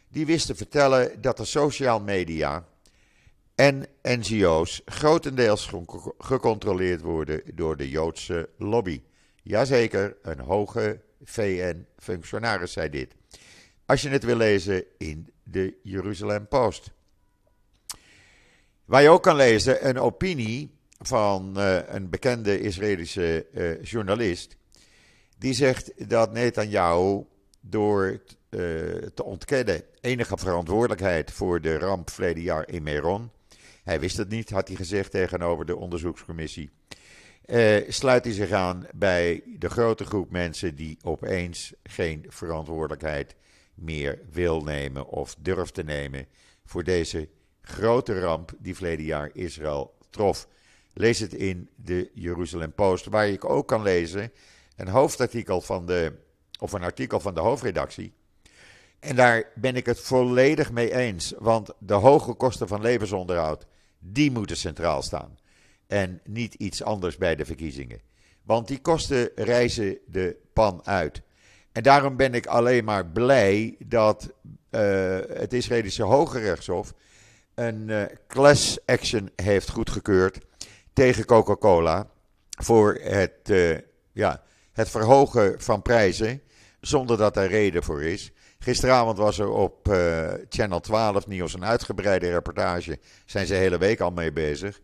Die 0.09 0.27
wist 0.27 0.47
te 0.47 0.55
vertellen 0.55 1.21
dat 1.21 1.37
de 1.37 1.45
social 1.45 2.01
media 2.01 2.67
en 3.55 3.87
NGO's 4.03 4.83
grotendeels 4.85 5.71
gecontroleerd 6.19 7.01
worden 7.01 7.43
door 7.55 7.77
de 7.77 7.89
Joodse 7.89 8.49
lobby. 8.59 9.03
Jazeker, 9.43 10.17
een 10.23 10.41
hoge 10.41 11.01
VN-functionaris 11.23 12.73
zei 12.73 12.89
dit. 12.91 13.15
Als 13.87 14.03
je 14.03 14.09
het 14.09 14.25
wil 14.25 14.37
lezen 14.37 14.85
in 14.99 15.33
de 15.51 15.75
Jeruzalem 15.83 16.49
Post. 16.49 16.91
Waar 18.85 19.03
je 19.03 19.09
ook 19.09 19.23
kan 19.23 19.37
lezen 19.37 19.89
een 19.89 19.99
opinie 19.99 20.71
van 20.99 21.55
uh, 21.57 21.79
een 21.87 22.11
bekende 22.11 22.61
Israëlische 22.61 23.47
uh, 23.53 23.83
journalist. 23.83 24.57
Die 25.39 25.53
zegt 25.53 26.09
dat 26.09 26.33
Netanyahu 26.33 27.25
door 27.61 28.07
uh, 28.11 28.21
te 29.15 29.25
ontkennen 29.25 29.83
enige 30.01 30.37
verantwoordelijkheid 30.37 31.31
voor 31.31 31.61
de 31.61 31.79
ramp 31.79 32.11
verleden 32.11 32.43
jaar 32.43 32.69
in 32.69 32.83
Meron. 32.83 33.31
Hij 33.85 34.01
wist 34.01 34.17
het 34.17 34.29
niet, 34.29 34.51
had 34.51 34.69
hij 34.69 34.77
gezegd 34.77 35.11
tegenover 35.11 35.67
de 35.67 35.77
onderzoekscommissie. 35.77 36.71
sluit 37.89 38.25
hij 38.25 38.35
zich 38.35 38.51
aan 38.51 38.87
bij 38.95 39.43
de 39.59 39.71
grote 39.71 40.05
groep 40.05 40.31
mensen 40.31 40.75
die 40.75 40.99
opeens 41.03 41.73
geen 41.83 42.25
verantwoordelijkheid 42.29 43.35
meer 43.81 44.19
wil 44.31 44.63
nemen 44.63 45.07
of 45.07 45.37
durft 45.39 45.75
te 45.75 45.83
nemen 45.83 46.27
voor 46.65 46.85
deze 46.85 47.29
grote 47.61 48.21
ramp 48.21 48.53
die 48.59 48.75
verleden 48.75 49.05
jaar 49.05 49.31
Israël 49.33 49.95
trof. 50.11 50.49
Lees 50.93 51.19
het 51.19 51.35
in 51.35 51.71
de 51.77 52.11
Jeruzalem 52.15 52.73
Post, 52.73 53.07
waar 53.07 53.29
ik 53.29 53.45
ook 53.45 53.69
kan 53.69 53.83
lezen 53.83 54.33
een 54.77 54.89
hoofdartikel 54.89 55.61
van 55.61 55.87
de, 55.87 56.13
of 56.61 56.73
een 56.73 56.83
artikel 56.83 57.21
van 57.21 57.35
de 57.35 57.41
hoofdredactie. 57.41 58.13
En 59.01 59.17
daar 59.17 59.51
ben 59.55 59.77
ik 59.77 59.87
het 59.87 60.01
volledig 60.01 60.73
mee 60.73 60.95
eens, 60.95 61.35
want 61.39 61.71
de 61.79 61.95
hoge 61.95 62.35
kosten 62.35 62.69
van 62.69 62.81
levensonderhoud, 62.81 63.67
die 63.99 64.31
moeten 64.31 64.57
centraal 64.57 65.03
staan. 65.03 65.39
En 65.87 66.21
niet 66.25 66.55
iets 66.55 66.83
anders 66.83 67.17
bij 67.17 67.37
de 67.37 67.45
verkiezingen. 67.45 68.01
Want 68.43 68.69
die 68.69 68.81
kosten 68.81 69.31
reizen 69.35 69.99
de 70.07 70.37
pan 70.53 70.87
uit. 70.87 71.23
En 71.79 71.85
daarom 71.85 72.17
ben 72.17 72.35
ik 72.35 72.47
alleen 72.47 72.85
maar 72.85 73.07
blij 73.07 73.77
dat 73.79 74.33
uh, 74.71 75.19
het 75.29 75.53
Israëlische 75.53 76.03
Hoge 76.03 76.39
Rechtshof 76.39 76.95
een 77.55 77.89
uh, 77.89 78.03
class 78.29 78.79
action 78.87 79.31
heeft 79.37 79.71
goedgekeurd 79.71 80.39
tegen 80.93 81.25
Coca-Cola 81.25 82.07
voor 82.49 82.99
het, 83.03 83.51
uh, 83.51 83.79
ja, 84.13 84.43
het 84.73 84.91
verhogen 84.91 85.61
van 85.61 85.83
prijzen 85.83 86.43
zonder 86.81 87.17
dat 87.17 87.37
er 87.37 87.49
reden 87.49 87.83
voor 87.83 88.03
is. 88.03 88.33
Gisteravond 88.59 89.19
was 89.19 89.39
er 89.39 89.51
op 89.51 89.97
Channel 90.49 90.81
12 90.81 91.27
nieuws 91.27 91.55
een 91.55 91.65
uitgebreide 91.65 92.31
reportage. 92.31 92.99
Zijn 93.27 93.47
ze 93.47 93.53
de 93.53 93.59
hele 93.59 93.79
week 93.79 94.01
al 94.01 94.11
mee 94.11 94.33
bezig. 94.33 94.81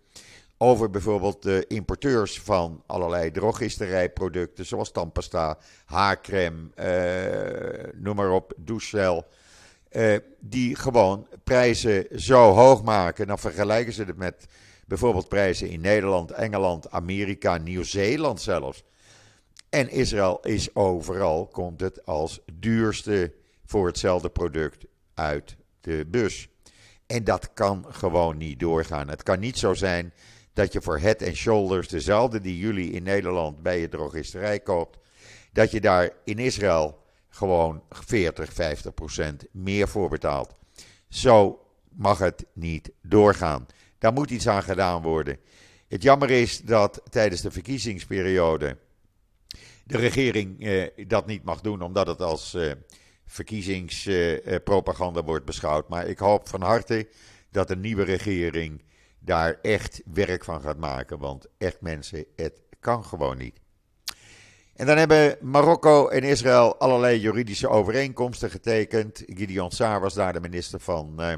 Over 0.58 0.90
bijvoorbeeld 0.90 1.42
de 1.42 1.64
importeurs 1.68 2.40
van 2.40 2.82
allerlei 2.86 3.30
drogisterijproducten. 3.30 4.66
Zoals 4.66 4.92
tandpasta, 4.92 5.58
haarcrème, 5.84 6.70
uh, 6.76 7.92
noem 7.94 8.16
maar 8.16 8.30
op, 8.30 8.52
douchegel. 8.56 9.26
Uh, 9.90 10.16
die 10.40 10.76
gewoon 10.76 11.26
prijzen 11.44 12.06
zo 12.20 12.52
hoog 12.52 12.82
maken. 12.82 13.26
Dan 13.26 13.38
vergelijken 13.38 13.92
ze 13.92 14.04
het 14.04 14.16
met 14.16 14.46
bijvoorbeeld 14.86 15.28
prijzen 15.28 15.68
in 15.68 15.80
Nederland, 15.80 16.30
Engeland, 16.30 16.90
Amerika, 16.90 17.56
Nieuw-Zeeland 17.56 18.40
zelfs. 18.40 18.84
En 19.68 19.90
Israël 19.90 20.40
is 20.42 20.74
overal, 20.74 21.46
komt 21.46 21.80
het 21.80 22.06
als 22.06 22.40
duurste 22.52 23.32
voor 23.64 23.86
hetzelfde 23.86 24.30
product 24.30 24.84
uit 25.14 25.56
de 25.80 26.06
bus. 26.08 26.48
En 27.06 27.24
dat 27.24 27.52
kan 27.52 27.86
gewoon 27.88 28.36
niet 28.36 28.60
doorgaan. 28.60 29.08
Het 29.08 29.22
kan 29.22 29.40
niet 29.40 29.58
zo 29.58 29.74
zijn 29.74 30.12
dat 30.54 30.72
je 30.72 30.82
voor 30.82 30.98
Head 30.98 31.22
Shoulders, 31.32 31.88
dezelfde 31.88 32.40
die 32.40 32.58
jullie 32.58 32.90
in 32.90 33.02
Nederland 33.02 33.62
bij 33.62 33.80
je 33.80 33.88
drogisterij 33.88 34.60
koopt, 34.60 34.98
dat 35.52 35.70
je 35.70 35.80
daar 35.80 36.10
in 36.24 36.38
Israël 36.38 37.02
gewoon 37.28 37.82
40, 37.90 38.52
50 38.52 38.94
procent 38.94 39.44
meer 39.50 39.88
voor 39.88 40.08
betaalt. 40.08 40.54
Zo 41.08 41.66
mag 41.88 42.18
het 42.18 42.44
niet 42.52 42.90
doorgaan. 43.02 43.66
Daar 43.98 44.12
moet 44.12 44.30
iets 44.30 44.48
aan 44.48 44.62
gedaan 44.62 45.02
worden. 45.02 45.38
Het 45.88 46.02
jammer 46.02 46.30
is 46.30 46.60
dat 46.60 47.00
tijdens 47.10 47.40
de 47.40 47.50
verkiezingsperiode 47.50 48.76
de 49.84 49.98
regering 49.98 50.64
eh, 50.64 51.06
dat 51.06 51.26
niet 51.26 51.44
mag 51.44 51.60
doen, 51.60 51.82
omdat 51.82 52.06
het 52.06 52.20
als 52.20 52.54
eh, 52.54 52.72
verkiezingspropaganda 53.26 55.20
eh, 55.20 55.26
wordt 55.26 55.44
beschouwd. 55.44 55.88
Maar 55.88 56.06
ik 56.06 56.18
hoop 56.18 56.48
van 56.48 56.62
harte 56.62 57.08
dat 57.50 57.68
de 57.68 57.76
nieuwe 57.76 58.02
regering 58.02 58.82
daar 59.24 59.58
echt 59.62 60.02
werk 60.04 60.44
van 60.44 60.60
gaat 60.60 60.78
maken. 60.78 61.18
Want 61.18 61.46
echt 61.58 61.80
mensen, 61.80 62.24
het 62.36 62.60
kan 62.80 63.04
gewoon 63.04 63.38
niet. 63.38 63.60
En 64.74 64.86
dan 64.86 64.96
hebben 64.96 65.36
Marokko 65.40 66.08
en 66.08 66.22
Israël 66.22 66.76
allerlei 66.76 67.20
juridische 67.20 67.68
overeenkomsten 67.68 68.50
getekend. 68.50 69.22
Gideon 69.26 69.70
Saar 69.70 70.00
was 70.00 70.14
daar 70.14 70.32
de 70.32 70.40
minister 70.40 70.80
van 70.80 71.14
uh, 71.20 71.32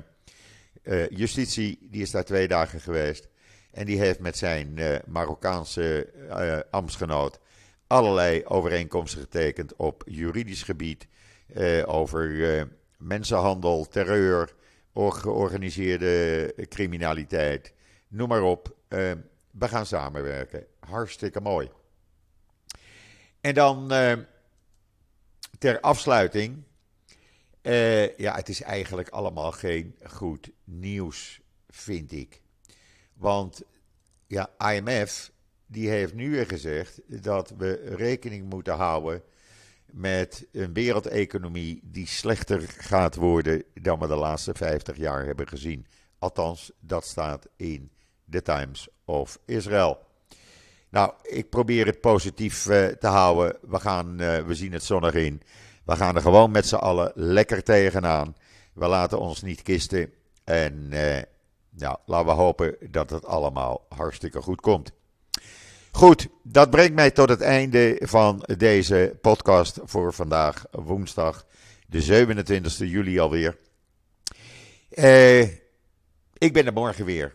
uh, 0.83 1.09
Justitie. 1.09 1.79
Die 1.91 2.03
is 2.03 2.11
daar 2.11 2.25
twee 2.25 2.49
dagen 2.49 2.81
geweest. 2.81 3.29
En 3.73 3.87
die 3.87 3.99
heeft 3.99 4.21
met 4.21 4.37
zijn 4.37 4.73
uh, 4.77 4.97
Marokkaanse 5.07 6.13
ambtsgenoot 6.71 7.41
allerlei 7.87 8.45
overeenkomsten 8.45 9.21
getekend 9.21 9.77
op 9.77 10.03
juridisch 10.07 10.63
gebied. 10.63 11.07
over 11.87 12.69
mensenhandel, 12.99 13.89
terreur, 13.89 14.55
georganiseerde 14.95 16.55
criminaliteit. 16.69 17.75
Noem 18.09 18.29
maar 18.29 18.43
op. 18.43 18.77
we 18.89 19.69
gaan 19.69 19.87
samenwerken. 19.87 20.67
Hartstikke 20.81 21.41
mooi. 21.41 21.71
En 23.41 23.55
dan 23.55 23.93
uh, 23.93 24.13
ter 25.59 25.81
afsluiting. 25.81 26.63
Uh, 27.63 28.17
ja, 28.17 28.35
het 28.35 28.49
is 28.49 28.63
eigenlijk 28.63 29.09
allemaal 29.09 29.53
geen 29.53 29.97
goed 30.05 30.51
nieuws, 30.65 31.41
vind 31.69 32.13
ik. 32.13 32.43
Want 33.15 33.63
ja, 34.27 34.51
IMF 34.59 35.31
die 35.67 35.89
heeft 35.89 36.15
nu 36.15 36.31
weer 36.31 36.47
gezegd 36.47 37.01
dat 37.07 37.55
we 37.57 37.73
rekening 37.97 38.51
moeten 38.51 38.75
houden 38.75 39.23
met 39.87 40.47
een 40.53 40.73
wereldeconomie 40.73 41.81
die 41.83 42.07
slechter 42.07 42.61
gaat 42.61 43.15
worden 43.15 43.65
dan 43.75 43.99
we 43.99 44.07
de 44.07 44.17
laatste 44.17 44.55
50 44.55 44.97
jaar 44.97 45.25
hebben 45.25 45.49
gezien. 45.49 45.87
Althans, 46.19 46.73
dat 46.81 47.07
staat 47.07 47.49
in 47.57 47.91
The 48.31 48.43
Times 48.43 48.89
of 49.05 49.39
Israel. 49.45 50.07
Nou, 50.89 51.13
ik 51.23 51.51
probeer 51.51 51.87
het 51.87 52.01
positief 52.01 52.67
uh, 52.67 52.87
te 52.87 53.07
houden. 53.07 53.57
We, 53.61 53.81
gaan, 53.81 54.23
uh, 54.23 54.39
we 54.39 54.55
zien 54.55 54.73
het 54.73 54.85
zonnig 54.85 55.15
in. 55.15 55.43
We 55.85 55.97
gaan 55.97 56.17
er 56.17 56.23
gewoon 56.23 56.51
met 56.51 56.67
z'n 56.67 56.75
allen 56.75 57.13
lekker 57.15 57.63
tegenaan. 57.63 58.37
We 58.73 58.87
laten 58.87 59.19
ons 59.19 59.43
niet 59.43 59.63
kisten. 59.63 60.13
En 60.45 60.89
uh, 60.93 61.19
laten 62.07 62.27
we 62.27 62.33
hopen 62.33 62.77
dat 62.91 63.11
het 63.11 63.25
allemaal 63.25 63.87
hartstikke 63.89 64.43
goed 64.43 64.61
komt. 64.61 64.93
Goed, 65.91 66.29
dat 66.43 66.71
brengt 66.71 66.95
mij 66.95 67.11
tot 67.11 67.29
het 67.29 67.41
einde 67.41 68.01
van 68.03 68.45
deze 68.57 69.19
podcast 69.21 69.79
voor 69.85 70.13
vandaag, 70.13 70.65
woensdag, 70.71 71.47
de 71.87 72.03
27 72.03 72.79
juli 72.79 73.19
alweer. 73.19 73.59
ik 76.39 76.53
ben 76.53 76.67
er 76.67 76.73
morgen 76.73 77.05
weer. 77.05 77.35